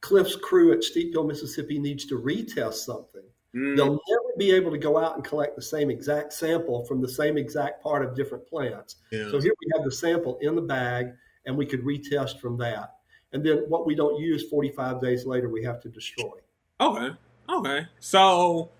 Cliff's 0.01 0.37
crew 0.37 0.71
at 0.71 0.83
Steep 0.83 1.11
Hill, 1.11 1.25
Mississippi 1.25 1.77
needs 1.77 2.05
to 2.05 2.17
retest 2.17 2.75
something? 2.75 3.23
Mm. 3.53 3.75
They'll 3.75 3.99
never 4.09 4.37
be 4.37 4.51
able 4.51 4.71
to 4.71 4.77
go 4.77 4.97
out 4.97 5.15
and 5.15 5.23
collect 5.23 5.55
the 5.55 5.61
same 5.61 5.89
exact 5.89 6.33
sample 6.33 6.85
from 6.85 7.01
the 7.01 7.09
same 7.09 7.37
exact 7.37 7.83
part 7.83 8.05
of 8.05 8.15
different 8.15 8.47
plants. 8.47 8.97
Yeah. 9.11 9.29
So 9.31 9.41
here 9.41 9.53
we 9.59 9.71
have 9.75 9.83
the 9.83 9.91
sample 9.91 10.37
in 10.41 10.55
the 10.55 10.61
bag, 10.61 11.11
and 11.45 11.57
we 11.57 11.65
could 11.65 11.83
retest 11.83 12.39
from 12.39 12.57
that. 12.59 12.95
And 13.33 13.43
then 13.45 13.65
what 13.67 13.85
we 13.85 13.95
don't 13.95 14.19
use 14.19 14.47
45 14.49 15.01
days 15.01 15.25
later, 15.25 15.49
we 15.49 15.63
have 15.63 15.81
to 15.81 15.89
destroy. 15.89 16.31
Okay. 16.79 17.09
Okay. 17.49 17.87
So 17.99 18.71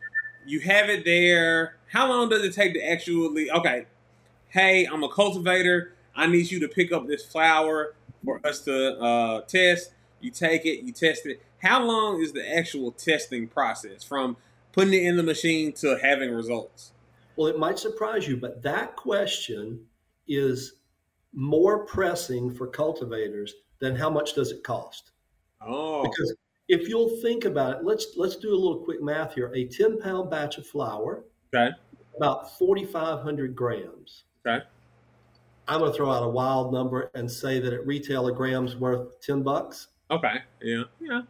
you 0.50 0.60
have 0.62 0.90
it 0.90 1.06
there. 1.06 1.78
How 1.92 2.10
long 2.10 2.30
does 2.30 2.44
it 2.44 2.54
take 2.54 2.74
to 2.74 2.84
actually? 2.84 3.52
Okay. 3.52 3.86
Hey, 4.48 4.86
I'm 4.86 5.04
a 5.04 5.10
cultivator. 5.10 5.94
I 6.16 6.26
need 6.26 6.50
you 6.50 6.60
to 6.62 6.68
pick 6.68 6.92
up 6.92 7.08
this 7.08 7.24
flower 7.24 7.94
for 8.26 8.42
us 8.46 8.62
to 8.62 9.00
uh, 9.00 9.42
test. 9.42 9.94
You 10.22 10.32
take 10.32 10.66
it, 10.66 10.84
you 10.84 10.92
test 10.92 11.26
it. 11.26 11.42
How 11.60 11.84
long 11.84 12.22
is 12.22 12.34
the 12.34 12.58
actual 12.58 12.92
testing 12.92 13.48
process 13.48 14.04
from 14.04 14.38
putting 14.72 14.94
it 14.94 15.04
in 15.04 15.18
the 15.18 15.24
machine 15.24 15.72
to 15.74 16.00
having 16.02 16.32
results? 16.32 16.94
Well, 17.36 17.48
it 17.48 17.60
might 17.60 17.78
surprise 17.78 18.28
you, 18.28 18.36
but 18.36 18.64
that 18.64 18.96
question 18.96 19.86
is 20.28 20.74
more 21.32 21.86
pressing 21.86 22.54
for 22.54 22.68
cultivators 22.68 23.54
than 23.80 23.96
how 23.96 24.10
much 24.10 24.34
does 24.34 24.52
it 24.52 24.64
cost. 24.64 25.12
Oh, 25.62 26.04
Because 26.04 26.36
if 26.69 26.88
you'll 26.88 27.17
think 27.21 27.43
about 27.45 27.77
it, 27.77 27.84
let's 27.84 28.13
let's 28.15 28.38
do 28.38 28.53
a 28.53 28.55
little 28.55 28.79
quick 28.84 29.01
math 29.01 29.34
here. 29.34 29.51
A 29.53 29.65
10 29.65 29.99
pound 29.99 30.29
batch 30.29 30.58
of 30.58 30.65
flower, 30.67 31.25
okay, 31.53 31.71
about 32.15 32.58
4,500 32.58 33.55
grams. 33.55 34.23
okay. 34.47 34.63
I'm 35.67 35.79
going 35.79 35.91
to 35.91 35.95
throw 35.97 36.10
out 36.12 36.23
a 36.23 36.27
wild 36.29 36.73
number 36.73 37.12
and 37.13 37.29
say 37.29 37.60
that 37.60 37.73
at 37.73 37.86
retail 37.86 38.25
a 38.27 38.34
gram's 38.34 38.75
worth 38.75 39.21
10 39.21 39.43
bucks. 39.43 39.89
Okay. 40.10 40.36
Yeah. 40.63 40.84
Yeah. 40.99 41.21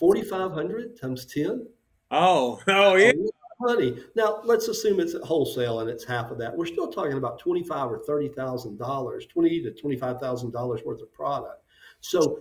4,500 0.00 1.00
times 1.00 1.24
10. 1.26 1.66
Oh. 2.10 2.60
Oh 2.68 2.96
yeah. 2.96 3.12
Money. 3.60 3.96
Now 4.16 4.40
let's 4.44 4.68
assume 4.68 5.00
it's 5.00 5.14
at 5.14 5.22
wholesale 5.22 5.80
and 5.80 5.88
it's 5.88 6.04
half 6.04 6.30
of 6.30 6.36
that. 6.38 6.54
We're 6.54 6.66
still 6.66 6.88
talking 6.92 7.14
about 7.16 7.38
twenty-five 7.38 7.90
or 7.90 8.00
thirty 8.00 8.28
thousand 8.28 8.76
dollars, 8.78 9.24
twenty 9.24 9.62
to 9.62 9.70
twenty-five 9.70 10.20
thousand 10.20 10.50
dollars 10.52 10.82
worth 10.84 11.00
of 11.00 11.10
product. 11.10 11.62
So 12.00 12.40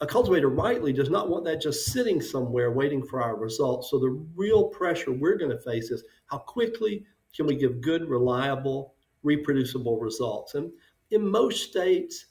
a 0.00 0.06
cultivator 0.06 0.48
rightly 0.48 0.92
does 0.92 1.10
not 1.10 1.28
want 1.28 1.44
that 1.44 1.60
just 1.60 1.86
sitting 1.86 2.20
somewhere 2.20 2.70
waiting 2.70 3.02
for 3.02 3.22
our 3.22 3.36
results. 3.36 3.90
So 3.90 3.98
the 3.98 4.10
real 4.34 4.64
pressure 4.64 5.12
we're 5.12 5.38
going 5.38 5.50
to 5.50 5.58
face 5.58 5.90
is 5.90 6.04
how 6.26 6.38
quickly 6.38 7.04
can 7.34 7.46
we 7.46 7.56
give 7.56 7.80
good, 7.80 8.08
reliable, 8.08 8.94
reproducible 9.22 9.98
results? 9.98 10.54
And 10.54 10.70
in 11.10 11.26
most 11.26 11.70
states, 11.70 12.26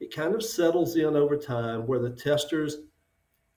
it 0.00 0.14
kind 0.14 0.34
of 0.34 0.42
settles 0.42 0.96
in 0.96 1.16
over 1.16 1.36
time 1.36 1.86
where 1.86 2.00
the 2.00 2.10
testers 2.10 2.78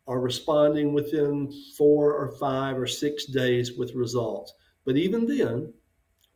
are 0.08 0.20
responding 0.20 0.94
within 0.94 1.52
four 1.78 2.14
or 2.14 2.32
five 2.40 2.78
or 2.78 2.88
six 2.88 3.26
days 3.26 3.78
with 3.78 3.94
results. 3.94 4.54
But 4.86 4.98
even 4.98 5.26
then, 5.26 5.74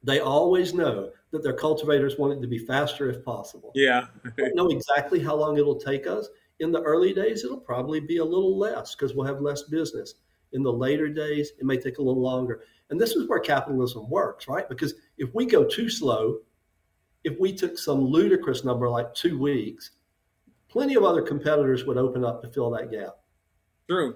they 0.04 0.19
always 0.19 0.73
know 0.73 1.12
that 1.32 1.43
their 1.43 1.54
cultivators 1.54 2.17
want 2.17 2.34
it 2.34 2.41
to 2.41 2.47
be 2.47 2.60
faster 2.60 3.10
if 3.10 3.23
possible. 3.25 3.71
Yeah. 3.73 4.06
don't 4.38 4.56
know 4.56 4.69
exactly 4.69 5.19
how 5.19 5.36
long 5.36 5.58
it'll 5.58 5.80
take 5.80 6.06
us. 6.06 6.30
In 6.59 6.71
the 6.71 6.81
early 6.81 7.13
days, 7.13 7.43
it'll 7.43 7.57
probably 7.57 7.99
be 7.99 8.17
a 8.17 8.25
little 8.25 8.57
less 8.57 8.95
because 8.95 9.13
we'll 9.13 9.27
have 9.27 9.41
less 9.41 9.63
business. 9.63 10.15
In 10.53 10.63
the 10.63 10.71
later 10.71 11.09
days, 11.09 11.51
it 11.59 11.65
may 11.65 11.77
take 11.77 11.97
a 11.97 12.01
little 12.01 12.21
longer. 12.21 12.61
And 12.89 12.99
this 12.99 13.11
is 13.11 13.27
where 13.27 13.39
capitalism 13.39 14.09
works, 14.09 14.47
right? 14.47 14.67
Because 14.69 14.93
if 15.17 15.33
we 15.33 15.45
go 15.45 15.65
too 15.65 15.89
slow, 15.89 16.39
if 17.23 17.37
we 17.39 17.51
took 17.51 17.77
some 17.77 17.99
ludicrous 17.99 18.63
number 18.63 18.87
like 18.89 19.13
two 19.13 19.37
weeks, 19.37 19.91
plenty 20.69 20.95
of 20.95 21.03
other 21.03 21.21
competitors 21.21 21.85
would 21.85 21.97
open 21.97 22.23
up 22.23 22.41
to 22.41 22.49
fill 22.49 22.69
that 22.71 22.91
gap. 22.91 23.17
True. 23.89 24.15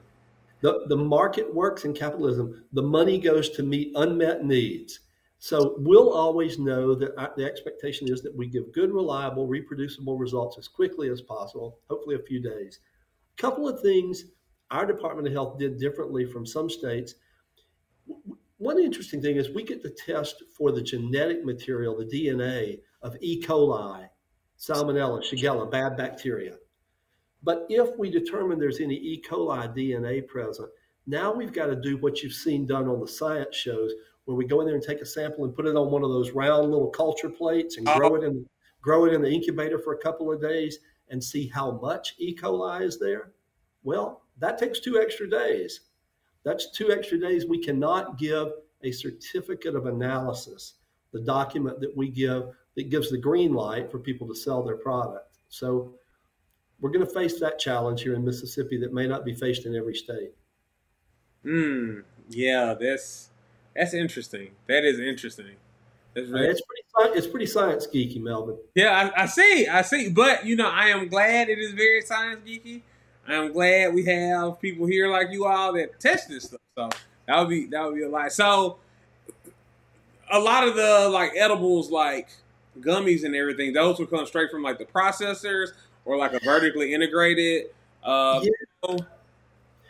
The, 0.62 0.86
the 0.88 0.96
market 0.96 1.54
works 1.54 1.86
in 1.86 1.94
capitalism. 1.94 2.66
The 2.74 2.82
money 2.82 3.18
goes 3.18 3.50
to 3.52 3.64
meet 3.64 3.92
unmet 3.96 4.46
needs. 4.46 5.00
So 5.40 5.76
we'll 5.78 6.12
always 6.12 6.60
know 6.60 6.94
that 6.96 7.18
our, 7.18 7.32
the 7.38 7.46
expectation 7.46 8.12
is 8.12 8.22
that 8.22 8.36
we 8.36 8.48
give 8.48 8.74
good, 8.74 8.92
reliable, 8.92 9.48
reproducible 9.48 10.18
results 10.18 10.58
as 10.58 10.68
quickly 10.68 11.10
as 11.10 11.22
possible, 11.22 11.80
hopefully 11.90 12.16
a 12.16 12.24
few 12.28 12.42
days. 12.42 12.80
A 13.38 13.42
couple 13.42 13.68
of 13.68 13.80
things 13.80 14.26
our 14.70 14.86
Department 14.86 15.28
of 15.28 15.34
Health 15.34 15.58
did 15.58 15.80
differently 15.80 16.26
from 16.26 16.46
some 16.46 16.70
states. 16.70 17.16
One 18.58 18.80
interesting 18.80 19.22
thing 19.22 19.38
is 19.38 19.50
we 19.50 19.64
get 19.64 19.82
to 19.84 19.90
test 19.90 20.44
for 20.58 20.74
the 20.74 20.82
genetic 20.82 21.46
material, 21.46 21.98
the 21.98 22.06
DNA 22.06 22.82
of 23.02 23.16
E. 23.22 23.42
coli, 23.42 24.08
Salmonella, 24.60 25.24
Shigella, 25.24 25.72
bad 25.72 25.96
bacteria. 25.96 26.56
But 27.42 27.66
if 27.70 27.98
we 27.98 28.10
determine 28.10 28.60
there's 28.60 28.82
any 28.82 28.96
E. 28.96 29.24
coli 29.28 29.74
DNA 29.74 30.28
present, 30.28 30.70
now 31.08 31.34
we've 31.34 31.54
got 31.54 31.68
to 31.68 31.76
do 31.78 31.98
what 31.98 32.22
you've 32.22 32.34
seen 32.34 32.68
done 32.68 32.90
on 32.90 33.00
the 33.00 33.08
science 33.08 33.56
shows, 33.56 33.94
where 34.30 34.36
we 34.36 34.46
go 34.46 34.62
in 34.62 34.68
there 34.68 34.76
and 34.76 34.84
take 34.84 35.02
a 35.02 35.06
sample 35.08 35.44
and 35.44 35.56
put 35.56 35.66
it 35.66 35.76
on 35.76 35.90
one 35.90 36.04
of 36.04 36.12
those 36.12 36.30
round 36.30 36.70
little 36.70 36.90
culture 36.90 37.32
plates 37.32 37.78
and 37.78 37.88
grow 37.88 38.14
it 38.14 38.24
in 38.24 38.46
grow 38.80 39.06
it 39.06 39.14
in 39.14 39.24
the 39.24 39.28
incubator 39.28 39.80
for 39.80 39.94
a 39.94 39.98
couple 39.98 40.32
of 40.32 40.40
days 40.40 40.78
and 41.10 41.22
see 41.22 41.48
how 41.48 41.72
much 41.82 42.14
E. 42.20 42.38
coli 42.40 42.84
is 42.84 43.00
there. 43.00 43.32
Well, 43.82 44.22
that 44.38 44.60
takes 44.60 44.82
two 44.82 45.02
extra 45.02 45.28
days. 45.28 45.82
That's 46.44 46.70
two 46.70 46.92
extra 46.92 47.20
days. 47.20 47.48
We 47.48 47.58
cannot 47.58 48.20
give 48.20 48.50
a 48.84 48.92
certificate 48.92 49.74
of 49.74 49.88
analysis, 49.88 50.76
the 51.12 51.22
document 51.22 51.80
that 51.80 51.98
we 51.98 52.10
give 52.10 52.50
that 52.76 52.92
gives 52.92 53.10
the 53.10 53.18
green 53.18 53.54
light 53.54 53.90
for 53.90 53.98
people 53.98 54.28
to 54.28 54.36
sell 54.36 54.62
their 54.62 54.78
product. 54.78 55.40
So 55.50 55.96
we're 56.80 56.92
going 56.92 57.06
to 57.06 57.12
face 57.12 57.40
that 57.40 57.58
challenge 57.58 58.04
here 58.04 58.14
in 58.14 58.24
Mississippi 58.24 58.80
that 58.82 58.94
may 58.94 59.08
not 59.08 59.26
be 59.26 59.34
faced 59.34 59.66
in 59.66 59.76
every 59.76 59.96
state. 59.96 60.36
Hmm. 61.42 62.02
Yeah. 62.30 62.76
That's 62.80 63.29
that's 63.80 63.94
interesting. 63.96 64.52
That 64.68 64.84
is 64.86 65.00
interesting. 65.00 65.56
That's 66.14 66.28
really, 66.28 66.48
It's 66.48 66.62
pretty, 66.62 67.18
it's 67.18 67.28
pretty 67.28 67.46
science 67.46 67.88
geeky, 67.88 68.22
Melvin. 68.22 68.58
yeah, 68.76 69.12
I, 69.16 69.24
I 69.24 69.26
see. 69.26 69.68
I 69.68 69.82
see. 69.82 70.10
But 70.10 70.46
you 70.46 70.56
know, 70.56 70.70
I 70.70 70.88
am 70.88 71.08
glad 71.08 71.50
it 71.50 71.58
is 71.60 71.72
very 71.72 72.02
science 72.02 72.42
geeky. 72.46 72.82
I 73.28 73.34
am 73.36 73.52
glad 73.54 73.94
we 73.94 74.06
have 74.06 74.60
people 74.60 74.86
here 74.88 75.08
like 75.10 75.28
you 75.32 75.46
all 75.46 75.74
that 75.74 76.00
test 76.00 76.30
this 76.30 76.46
stuff. 76.46 76.60
So 76.76 76.90
that 77.28 77.40
would 77.40 77.50
be 77.50 77.66
that 77.68 77.86
would 77.86 77.96
be 77.96 78.04
a 78.04 78.10
lot. 78.10 78.32
So 78.32 78.78
a 80.32 80.40
lot 80.40 80.68
of 80.68 80.76
the 80.76 81.10
like 81.12 81.32
edibles, 81.36 81.90
like 81.92 82.30
gummies 82.80 83.24
and 83.24 83.36
everything, 83.36 83.74
those 83.74 84.00
would 84.00 84.10
come 84.10 84.26
straight 84.26 84.50
from 84.52 84.64
like 84.64 84.78
the 84.80 84.86
processors 84.86 85.70
or 86.06 86.18
like 86.18 86.34
a 86.34 86.40
vertically 86.44 86.94
integrated. 86.94 87.68
Uh, 88.04 88.42
Yeah. 88.44 88.98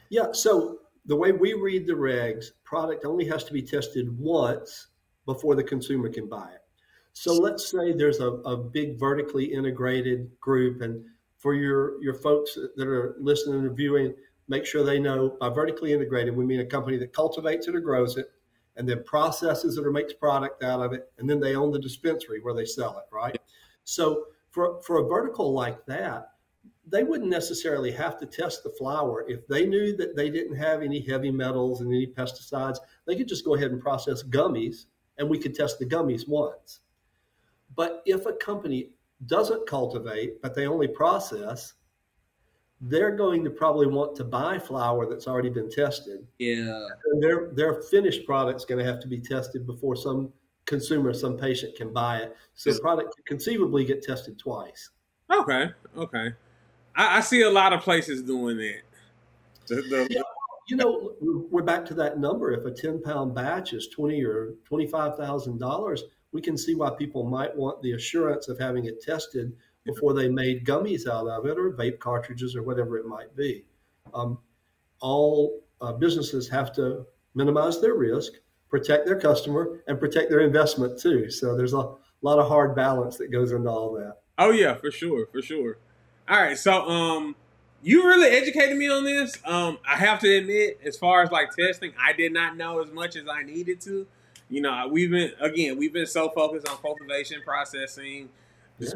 Yeah. 0.09 0.31
So 0.33 0.79
the 1.09 1.15
way 1.15 1.31
we 1.31 1.53
read 1.53 1.87
the 1.87 1.93
regs, 1.93 2.51
product 2.63 3.03
only 3.03 3.25
has 3.25 3.43
to 3.43 3.51
be 3.51 3.63
tested 3.63 4.15
once 4.19 4.89
before 5.25 5.55
the 5.55 5.63
consumer 5.63 6.07
can 6.07 6.29
buy 6.29 6.51
it. 6.53 6.61
So 7.13 7.33
let's 7.33 7.71
say 7.71 7.93
there's 7.93 8.19
a, 8.19 8.27
a 8.27 8.55
big 8.55 8.99
vertically 8.99 9.45
integrated 9.45 10.29
group, 10.39 10.81
and 10.81 11.03
for 11.39 11.55
your 11.55 12.01
your 12.03 12.13
folks 12.13 12.55
that 12.75 12.87
are 12.87 13.15
listening 13.19 13.65
and 13.65 13.75
viewing, 13.75 14.13
make 14.47 14.67
sure 14.67 14.83
they 14.83 14.99
know 14.99 15.35
by 15.39 15.49
vertically 15.49 15.93
integrated 15.93 16.35
we 16.35 16.45
mean 16.45 16.59
a 16.59 16.65
company 16.65 16.97
that 16.97 17.11
cultivates 17.11 17.67
it 17.67 17.75
or 17.75 17.79
grows 17.79 18.15
it, 18.15 18.27
and 18.75 18.87
then 18.87 19.03
processes 19.03 19.77
it 19.77 19.85
or 19.87 19.91
makes 19.91 20.13
product 20.13 20.63
out 20.63 20.79
of 20.79 20.93
it, 20.93 21.11
and 21.17 21.27
then 21.27 21.39
they 21.39 21.55
own 21.55 21.71
the 21.71 21.79
dispensary 21.79 22.39
where 22.39 22.53
they 22.53 22.65
sell 22.65 22.99
it, 22.99 23.05
right? 23.11 23.41
So 23.83 24.25
for 24.51 24.79
for 24.83 24.99
a 24.99 25.07
vertical 25.07 25.53
like 25.53 25.83
that, 25.87 26.33
they 26.91 27.03
wouldn't 27.03 27.29
necessarily 27.29 27.91
have 27.91 28.17
to 28.19 28.25
test 28.25 28.63
the 28.63 28.69
flower 28.71 29.25
if 29.27 29.47
they 29.47 29.65
knew 29.65 29.95
that 29.97 30.15
they 30.15 30.29
didn't 30.29 30.55
have 30.55 30.81
any 30.81 31.01
heavy 31.01 31.31
metals 31.31 31.81
and 31.81 31.93
any 31.93 32.07
pesticides. 32.07 32.77
They 33.05 33.15
could 33.15 33.27
just 33.27 33.45
go 33.45 33.55
ahead 33.55 33.71
and 33.71 33.81
process 33.81 34.23
gummies, 34.23 34.85
and 35.17 35.29
we 35.29 35.39
could 35.39 35.55
test 35.55 35.79
the 35.79 35.85
gummies 35.85 36.27
once. 36.27 36.79
But 37.75 38.01
if 38.05 38.25
a 38.25 38.33
company 38.33 38.89
doesn't 39.25 39.67
cultivate, 39.67 40.41
but 40.41 40.55
they 40.55 40.67
only 40.67 40.87
process, 40.87 41.73
they're 42.81 43.15
going 43.15 43.43
to 43.43 43.49
probably 43.49 43.87
want 43.87 44.15
to 44.15 44.23
buy 44.23 44.57
flower 44.57 45.05
that's 45.05 45.27
already 45.27 45.49
been 45.49 45.69
tested. 45.69 46.25
yeah. 46.39 46.87
And 47.11 47.21
their 47.21 47.51
their 47.53 47.81
finished 47.83 48.25
product's 48.25 48.65
going 48.65 48.79
to 48.79 48.89
have 48.89 49.01
to 49.01 49.07
be 49.07 49.19
tested 49.19 49.67
before 49.67 49.95
some 49.95 50.31
consumer, 50.65 51.13
some 51.13 51.37
patient 51.37 51.75
can 51.75 51.91
buy 51.91 52.19
it. 52.19 52.35
So 52.55 52.71
the 52.71 52.79
product 52.79 53.15
could 53.15 53.25
conceivably 53.25 53.83
get 53.83 54.01
tested 54.01 54.39
twice. 54.39 54.91
Okay. 55.31 55.69
Okay. 55.97 56.33
I, 56.99 57.17
I 57.17 57.19
see 57.21 57.41
a 57.43 57.49
lot 57.49 57.71
of 57.71 57.81
places 57.81 58.21
doing 58.21 58.57
that. 58.57 58.81
The, 59.67 59.75
the, 59.75 60.07
Yeah. 60.11 60.21
You 60.67 60.75
know, 60.75 61.13
we're 61.19 61.63
back 61.63 61.83
to 61.85 61.95
that 61.95 62.19
number. 62.19 62.51
If 62.51 62.63
a 62.63 62.69
10 62.69 63.01
pound 63.01 63.33
batch 63.33 63.73
is 63.73 63.87
20 63.87 64.23
or 64.23 64.53
$25,000, 64.69 65.99
we 66.31 66.41
can 66.41 66.55
see 66.55 66.75
why 66.75 66.91
people 66.91 67.23
might 67.23 67.55
want 67.55 67.81
the 67.81 67.93
assurance 67.93 68.49
of 68.49 68.59
having 68.59 68.85
it 68.85 69.01
tested 69.01 69.51
before 69.83 70.13
they 70.13 70.29
made 70.29 70.67
gummies 70.67 71.07
out 71.07 71.25
of 71.25 71.47
it 71.47 71.57
or 71.57 71.71
vape 71.71 71.97
cartridges 71.97 72.55
or 72.55 72.61
whatever 72.61 72.99
it 72.99 73.07
might 73.07 73.35
be. 73.35 73.65
Um, 74.13 74.37
all 75.01 75.63
uh, 75.81 75.93
businesses 75.93 76.47
have 76.49 76.71
to 76.73 77.07
minimize 77.33 77.81
their 77.81 77.95
risk, 77.95 78.33
protect 78.69 79.07
their 79.07 79.19
customer, 79.19 79.79
and 79.87 79.99
protect 79.99 80.29
their 80.29 80.41
investment 80.41 80.99
too. 80.99 81.31
So 81.31 81.57
there's 81.57 81.73
a 81.73 81.95
lot 82.21 82.37
of 82.37 82.47
hard 82.47 82.75
balance 82.75 83.17
that 83.17 83.31
goes 83.31 83.53
into 83.53 83.69
all 83.69 83.91
that. 83.93 84.17
Oh 84.37 84.51
yeah, 84.51 84.75
for 84.75 84.91
sure, 84.91 85.25
for 85.31 85.41
sure. 85.41 85.79
All 86.29 86.39
right, 86.39 86.57
so 86.57 86.87
um, 86.87 87.35
you 87.81 88.05
really 88.05 88.27
educated 88.27 88.77
me 88.77 88.87
on 88.87 89.03
this. 89.03 89.35
Um, 89.45 89.79
I 89.87 89.95
have 89.95 90.19
to 90.19 90.31
admit, 90.31 90.79
as 90.83 90.95
far 90.95 91.23
as 91.23 91.31
like 91.31 91.55
testing, 91.55 91.91
I 91.99 92.13
did 92.13 92.33
not 92.33 92.55
know 92.55 92.83
as 92.83 92.91
much 92.91 93.15
as 93.15 93.27
I 93.27 93.41
needed 93.41 93.81
to. 93.81 94.05
You 94.47 94.61
know, 94.61 94.87
we've 94.91 95.09
been 95.09 95.31
again, 95.39 95.77
we've 95.77 95.91
been 95.93 96.05
so 96.05 96.29
focused 96.29 96.67
on 96.67 96.77
cultivation, 96.77 97.41
processing, 97.43 98.29
Yeah. 98.77 98.89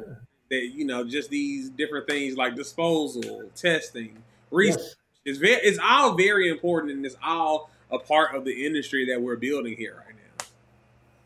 that 0.51 0.67
you 0.75 0.85
know, 0.85 1.03
just 1.03 1.31
these 1.31 1.69
different 1.69 2.07
things 2.07 2.37
like 2.37 2.55
disposal, 2.55 3.49
testing, 3.55 4.21
research. 4.51 4.81
Yes. 4.81 4.95
It's 5.25 5.39
very, 5.39 5.55
it's 5.55 5.79
all 5.81 6.15
very 6.15 6.49
important, 6.49 6.91
and 6.91 7.03
it's 7.03 7.15
all 7.23 7.71
a 7.89 7.97
part 7.97 8.35
of 8.35 8.45
the 8.45 8.65
industry 8.65 9.07
that 9.09 9.19
we're 9.19 9.37
building 9.37 9.75
here 9.75 10.03
right 10.05 10.15
now. 10.15 10.45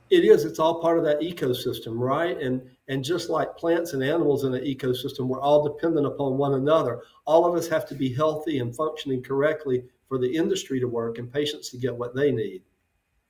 It 0.10 0.24
is. 0.24 0.46
It's 0.46 0.60
all 0.60 0.80
part 0.82 0.98
of 1.00 1.04
that 1.04 1.20
ecosystem, 1.20 2.00
right? 2.00 2.40
And 2.40 2.62
and 2.88 3.04
just 3.04 3.30
like 3.30 3.58
plants 3.58 3.94
and 3.94 4.04
animals 4.04 4.44
in 4.44 4.54
an 4.54 4.64
ecosystem, 4.64 5.28
we're 5.28 5.42
all 5.42 5.64
dependent 5.64 6.08
upon 6.08 6.38
one 6.38 6.54
another. 6.54 7.02
All 7.26 7.46
of 7.46 7.56
us 7.56 7.68
have 7.68 7.86
to 7.90 7.96
be 7.96 8.14
healthy 8.14 8.60
and 8.60 8.76
functioning 8.76 9.22
correctly 9.22 9.84
for 10.08 10.18
the 10.18 10.36
industry 10.36 10.80
to 10.80 10.88
work 10.88 11.18
and 11.18 11.32
patients 11.32 11.70
to 11.72 11.78
get 11.78 11.96
what 11.96 12.16
they 12.16 12.32
need. 12.32 12.64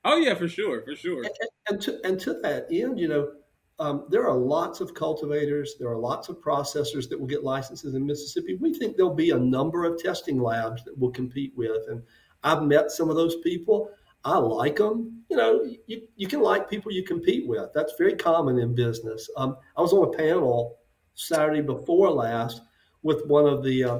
Oh 0.04 0.16
yeah, 0.16 0.34
for 0.34 0.48
sure, 0.48 0.82
for 0.82 0.94
sure. 0.94 1.24
And, 1.24 1.32
and 1.68 1.82
to 1.82 2.00
and 2.04 2.20
to 2.20 2.34
that 2.42 2.66
end, 2.70 3.00
you 3.00 3.08
know, 3.08 3.32
um, 3.80 4.06
there 4.10 4.26
are 4.26 4.36
lots 4.36 4.80
of 4.80 4.94
cultivators, 4.94 5.74
there 5.78 5.88
are 5.88 5.98
lots 5.98 6.28
of 6.28 6.40
processors 6.40 7.08
that 7.08 7.18
will 7.18 7.26
get 7.26 7.44
licenses 7.44 7.94
in 7.94 8.06
Mississippi. 8.06 8.56
We 8.60 8.74
think 8.74 8.96
there'll 8.96 9.14
be 9.14 9.30
a 9.30 9.38
number 9.38 9.84
of 9.84 10.00
testing 10.00 10.40
labs 10.40 10.84
that 10.84 10.96
we'll 10.96 11.12
compete 11.12 11.52
with. 11.56 11.88
And 11.88 12.02
I've 12.42 12.62
met 12.62 12.90
some 12.90 13.08
of 13.08 13.16
those 13.16 13.36
people. 13.42 13.90
I 14.24 14.36
like 14.38 14.76
them. 14.76 15.22
You 15.28 15.36
know, 15.36 15.64
you, 15.86 16.02
you 16.16 16.26
can 16.26 16.40
like 16.40 16.68
people 16.68 16.92
you 16.92 17.04
compete 17.04 17.46
with. 17.46 17.70
That's 17.74 17.94
very 17.98 18.14
common 18.14 18.58
in 18.58 18.74
business. 18.74 19.28
Um, 19.36 19.56
I 19.76 19.80
was 19.80 19.92
on 19.92 20.12
a 20.12 20.16
panel 20.16 20.78
Saturday 21.14 21.60
before 21.60 22.10
last 22.10 22.62
with 23.02 23.26
one 23.26 23.46
of 23.46 23.62
the 23.62 23.84
uh, 23.84 23.98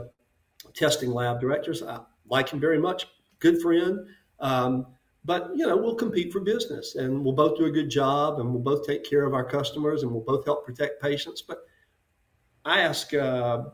testing 0.75 1.11
lab 1.11 1.41
directors. 1.41 1.83
I 1.83 2.01
like 2.29 2.49
him 2.49 2.61
very 2.61 2.79
much, 2.79 3.07
good 3.39 3.61
friend. 3.61 4.07
Um, 4.41 4.87
but 5.25 5.51
you 5.55 5.67
know, 5.67 5.77
we'll 5.77 5.95
compete 5.95 6.33
for 6.33 6.41
business, 6.41 6.95
and 6.95 7.23
we'll 7.23 7.35
both 7.35 7.59
do 7.59 7.67
a 7.67 7.71
good 7.71 7.91
job, 7.91 8.41
and 8.41 8.51
we'll 8.51 8.63
both 8.63 8.87
take 8.87 9.05
care 9.05 9.25
of 9.25 9.35
our 9.35 9.45
customers, 9.45 10.03
and 10.03 10.11
we'll 10.11 10.23
both 10.23 10.45
help 10.45 10.65
protect 10.65 11.03
patients. 11.03 11.43
But 11.43 11.59
I 12.65 12.81
asked 12.81 13.15
uh, 13.15 13.65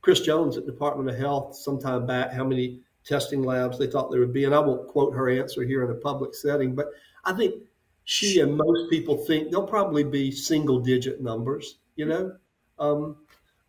Chris 0.00 0.20
Jones 0.20 0.56
at 0.56 0.66
Department 0.66 1.10
of 1.10 1.16
Health 1.16 1.56
sometime 1.56 2.06
back 2.06 2.32
how 2.32 2.44
many 2.44 2.80
testing 3.04 3.42
labs 3.42 3.78
they 3.78 3.86
thought 3.86 4.10
there 4.10 4.20
would 4.20 4.32
be, 4.32 4.44
and 4.44 4.54
I 4.54 4.60
won't 4.60 4.88
quote 4.88 5.14
her 5.14 5.28
answer 5.28 5.62
here 5.62 5.84
in 5.84 5.90
a 5.90 5.94
public 5.94 6.34
setting, 6.34 6.74
but 6.74 6.90
I 7.24 7.32
think 7.32 7.54
she 8.04 8.40
and 8.40 8.56
most 8.56 8.90
people 8.90 9.16
think 9.16 9.50
there'll 9.50 9.66
probably 9.66 10.04
be 10.04 10.30
single 10.30 10.80
digit 10.80 11.20
numbers. 11.20 11.78
You 11.96 12.06
know, 12.06 12.36
um, 12.78 13.16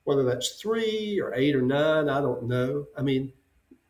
whether 0.05 0.23
that's 0.23 0.61
three 0.61 1.19
or 1.19 1.33
eight 1.35 1.55
or 1.55 1.61
nine, 1.61 2.09
I 2.09 2.21
don't 2.21 2.47
know. 2.47 2.85
I 2.97 3.01
mean 3.01 3.33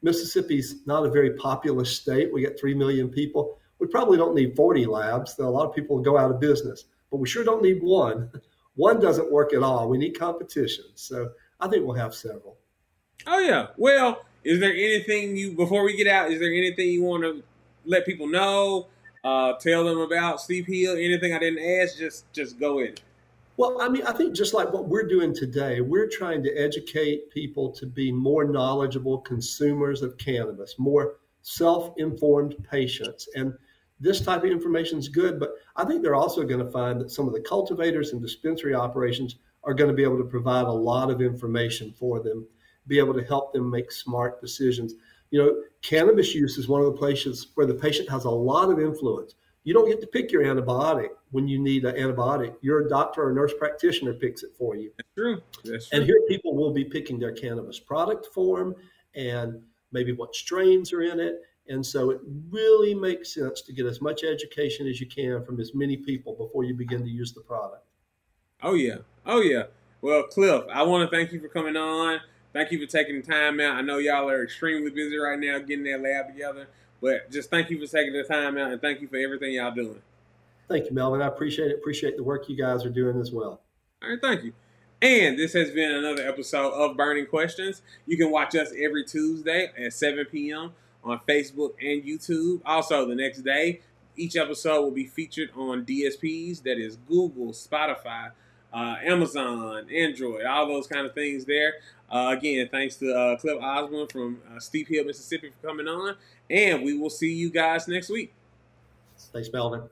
Mississippi's 0.04 0.86
not 0.86 1.06
a 1.06 1.10
very 1.10 1.32
populous 1.32 1.96
state. 1.98 2.32
We 2.32 2.44
got 2.44 2.60
3 2.60 2.76
million 2.76 3.10
people. 3.10 3.58
We 3.80 3.88
probably 3.88 4.18
don't 4.18 4.36
need 4.36 4.56
40 4.56 4.86
labs. 4.86 5.40
A 5.40 5.48
lot 5.48 5.68
of 5.68 5.74
people 5.74 6.00
go 6.00 6.18
out 6.18 6.30
of 6.30 6.40
business, 6.40 6.86
but 7.10 7.18
we 7.18 7.28
sure 7.28 7.44
don't 7.44 7.64
need 7.64 7.82
one. 7.82 8.30
One 8.76 9.00
doesn't 9.00 9.32
work 9.32 9.54
at 9.54 9.62
all. 9.62 9.88
We 9.88 10.00
need 10.00 10.18
competition. 10.18 10.86
So 10.96 11.30
I 11.60 11.68
think 11.68 11.86
we'll 11.86 11.96
have 11.96 12.16
several. 12.16 12.58
Oh, 13.28 13.38
yeah. 13.38 13.68
Well, 13.78 14.26
is 14.44 14.60
there 14.60 14.72
anything 14.72 15.36
you, 15.36 15.54
before 15.54 15.84
we 15.84 15.96
get 15.96 16.08
out, 16.08 16.32
is 16.32 16.40
there 16.40 16.54
anything 16.54 16.90
you 16.90 17.04
want 17.04 17.24
to 17.24 17.44
let 17.86 18.06
people 18.06 18.28
know? 18.28 18.88
Uh, 19.24 19.54
tell 19.54 19.86
them 19.86 20.00
about 20.00 20.42
Steep 20.42 20.68
Hill? 20.68 20.96
Anything 20.98 21.34
I 21.34 21.40
didn't 21.40 21.64
ask? 21.64 21.98
Just, 21.98 22.32
just 22.34 22.60
go 22.60 22.80
in. 22.80 22.96
Well, 23.56 23.80
I 23.82 23.88
mean, 23.88 24.04
I 24.04 24.14
think 24.14 24.36
just 24.36 24.54
like 24.54 24.74
what 24.74 24.88
we're 24.88 25.08
doing 25.08 25.34
today, 25.34 25.80
we're 25.80 26.08
trying 26.08 26.42
to 26.44 26.54
educate 26.56 27.30
people 27.30 27.72
to 27.74 27.86
be 27.86 28.12
more 28.12 28.46
knowledgeable 28.46 29.20
consumers 29.20 30.02
of 30.02 30.18
cannabis, 30.18 30.76
more 30.80 31.18
self 31.44 31.94
informed 31.98 32.56
patients. 32.70 33.30
And 33.36 33.54
this 34.00 34.22
type 34.22 34.44
of 34.44 34.50
information 34.50 34.98
is 34.98 35.08
good, 35.08 35.40
but 35.40 35.52
I 35.76 35.86
think 35.86 36.02
they're 36.02 36.16
also 36.16 36.44
going 36.44 36.66
to 36.66 36.72
find 36.72 37.00
that 37.00 37.12
some 37.12 37.28
of 37.28 37.34
the 37.34 37.42
cultivators 37.42 38.12
and 38.12 38.22
dispensary 38.22 38.74
operations 38.74 39.36
are 39.64 39.74
going 39.74 39.90
to 39.90 39.96
be 39.96 40.04
able 40.04 40.18
to 40.18 40.26
provide 40.26 40.66
a 40.66 40.72
lot 40.72 41.10
of 41.12 41.22
information 41.22 41.94
for 41.94 42.22
them, 42.22 42.48
be 42.88 43.00
able 43.00 43.14
to 43.14 43.24
help 43.24 43.54
them 43.54 43.70
make 43.70 43.92
smart 43.92 44.42
decisions. 44.42 44.94
You 45.32 45.40
know, 45.40 45.56
cannabis 45.82 46.36
use 46.36 46.58
is 46.58 46.68
one 46.68 46.82
of 46.82 46.88
the 46.88 46.98
places 46.98 47.48
where 47.56 47.66
the 47.66 47.74
patient 47.74 48.10
has 48.10 48.26
a 48.26 48.30
lot 48.30 48.70
of 48.70 48.80
influence. 48.80 49.36
You 49.64 49.74
don't 49.74 49.88
get 49.88 50.02
to 50.02 50.08
pick 50.08 50.32
your 50.32 50.44
antibiotic 50.44 51.10
when 51.32 51.48
you 51.48 51.58
need 51.58 51.86
an 51.86 51.96
antibiotic. 51.96 52.56
Your 52.62 52.88
doctor 52.88 53.28
or 53.28 53.34
nurse 53.34 53.54
practitioner 53.58 54.14
picks 54.14 54.44
it 54.44 54.52
for 54.58 54.76
you. 54.76 54.92
That's 54.98 55.10
true. 55.16 55.42
That's 55.64 55.90
true. 55.90 55.98
And 55.98 56.06
here 56.06 56.22
people 56.28 56.56
will 56.56 56.74
be 56.74 56.84
picking 56.84 57.18
their 57.18 57.32
cannabis 57.32 57.80
product 57.80 58.28
form 58.34 58.76
and 59.16 59.62
maybe 59.92 60.12
what 60.12 60.36
strains 60.36 60.92
are 60.92 61.02
in 61.02 61.20
it. 61.20 61.42
And 61.70 61.86
so 61.86 62.10
it 62.10 62.20
really 62.50 62.94
makes 62.94 63.34
sense 63.34 63.62
to 63.62 63.72
get 63.72 63.86
as 63.86 64.02
much 64.02 64.24
education 64.26 64.86
as 64.86 65.00
you 65.00 65.08
can 65.08 65.46
from 65.46 65.62
as 65.62 65.74
many 65.74 65.96
people 65.96 66.36
before 66.36 66.66
you 66.66 66.74
begin 66.74 67.02
to 67.04 67.10
use 67.10 67.32
the 67.34 67.42
product. 67.42 67.86
Oh, 68.62 68.74
yeah. 68.74 68.98
Oh, 69.26 69.40
yeah. 69.40 69.64
Well, 70.02 70.24
Cliff, 70.24 70.66
I 70.74 70.84
want 70.84 71.10
to 71.10 71.16
thank 71.16 71.32
you 71.32 71.40
for 71.40 71.48
coming 71.48 71.78
on. 71.78 72.20
Thank 72.54 72.72
you 72.72 72.80
for 72.80 72.90
taking 72.90 73.20
the 73.20 73.24
time 73.24 73.60
out. 73.60 73.76
I 73.76 73.82
know 73.82 73.98
y'all 73.98 74.30
are 74.30 74.44
extremely 74.44 74.92
busy 74.92 75.18
right 75.18 75.40
now 75.40 75.60
getting 75.60 75.86
that 75.86 76.02
lab 76.02 76.28
together. 76.28 76.68
But 77.02 77.30
just 77.32 77.50
thank 77.50 77.70
you 77.70 77.86
for 77.86 77.92
taking 77.92 78.14
the 78.14 78.24
time 78.24 78.58
out 78.58 78.72
and 78.72 78.80
thank 78.80 79.02
you 79.02 79.10
for 79.10 79.18
everything 79.18 79.54
y'all 79.54 79.74
doing. 79.74 80.02
Thank 80.70 80.86
you, 80.86 80.94
Melvin. 80.94 81.22
I 81.22 81.28
appreciate 81.28 81.72
it. 81.72 81.78
Appreciate 81.78 82.16
the 82.16 82.24
work 82.24 82.48
you 82.48 82.56
guys 82.56 82.86
are 82.86 82.90
doing 82.90 83.20
as 83.20 83.32
well. 83.32 83.60
All 84.02 84.10
right, 84.10 84.20
thank 84.22 84.44
you. 84.44 84.54
And 85.02 85.38
this 85.38 85.52
has 85.52 85.72
been 85.72 85.92
another 85.92 86.26
episode 86.26 86.72
of 86.72 86.96
Burning 86.96 87.26
Questions. 87.26 87.82
You 88.06 88.16
can 88.16 88.32
watch 88.32 88.56
us 88.56 88.72
every 88.80 89.04
Tuesday 89.04 89.70
at 89.78 89.92
7 89.92 90.26
p.m. 90.32 90.72
on 91.04 91.20
Facebook 91.28 91.72
and 91.82 92.02
YouTube. 92.04 92.62
Also, 92.66 93.06
the 93.06 93.16
next 93.16 93.40
day, 93.40 93.82
each 94.16 94.38
episode 94.38 94.82
will 94.82 94.92
be 94.92 95.06
featured 95.06 95.50
on 95.58 95.86
DSPs 95.86 96.64
that 96.64 96.78
is 96.78 96.96
Google, 96.96 97.52
Spotify, 97.52 98.32
uh, 98.74 98.96
Amazon, 99.04 99.88
Android, 99.90 100.46
all 100.46 100.68
those 100.68 100.88
kind 100.88 101.06
of 101.06 101.14
things 101.14 101.46
there. 101.46 101.76
Uh, 102.10 102.36
again, 102.38 102.68
thanks 102.72 102.96
to 102.98 103.14
uh, 103.14 103.38
Cliff 103.38 103.60
Osbon 103.60 104.12
from 104.12 104.40
uh, 104.54 104.60
Steep 104.60 104.88
Hill, 104.88 105.06
Mississippi 105.06 105.50
for 105.50 105.68
coming 105.68 105.88
on. 105.88 106.16
And 106.50 106.84
we 106.84 106.98
will 106.98 107.10
see 107.10 107.34
you 107.34 107.50
guys 107.50 107.88
next 107.88 108.10
week. 108.10 108.34
Thanks, 109.32 109.50
Melvin. 109.52 109.84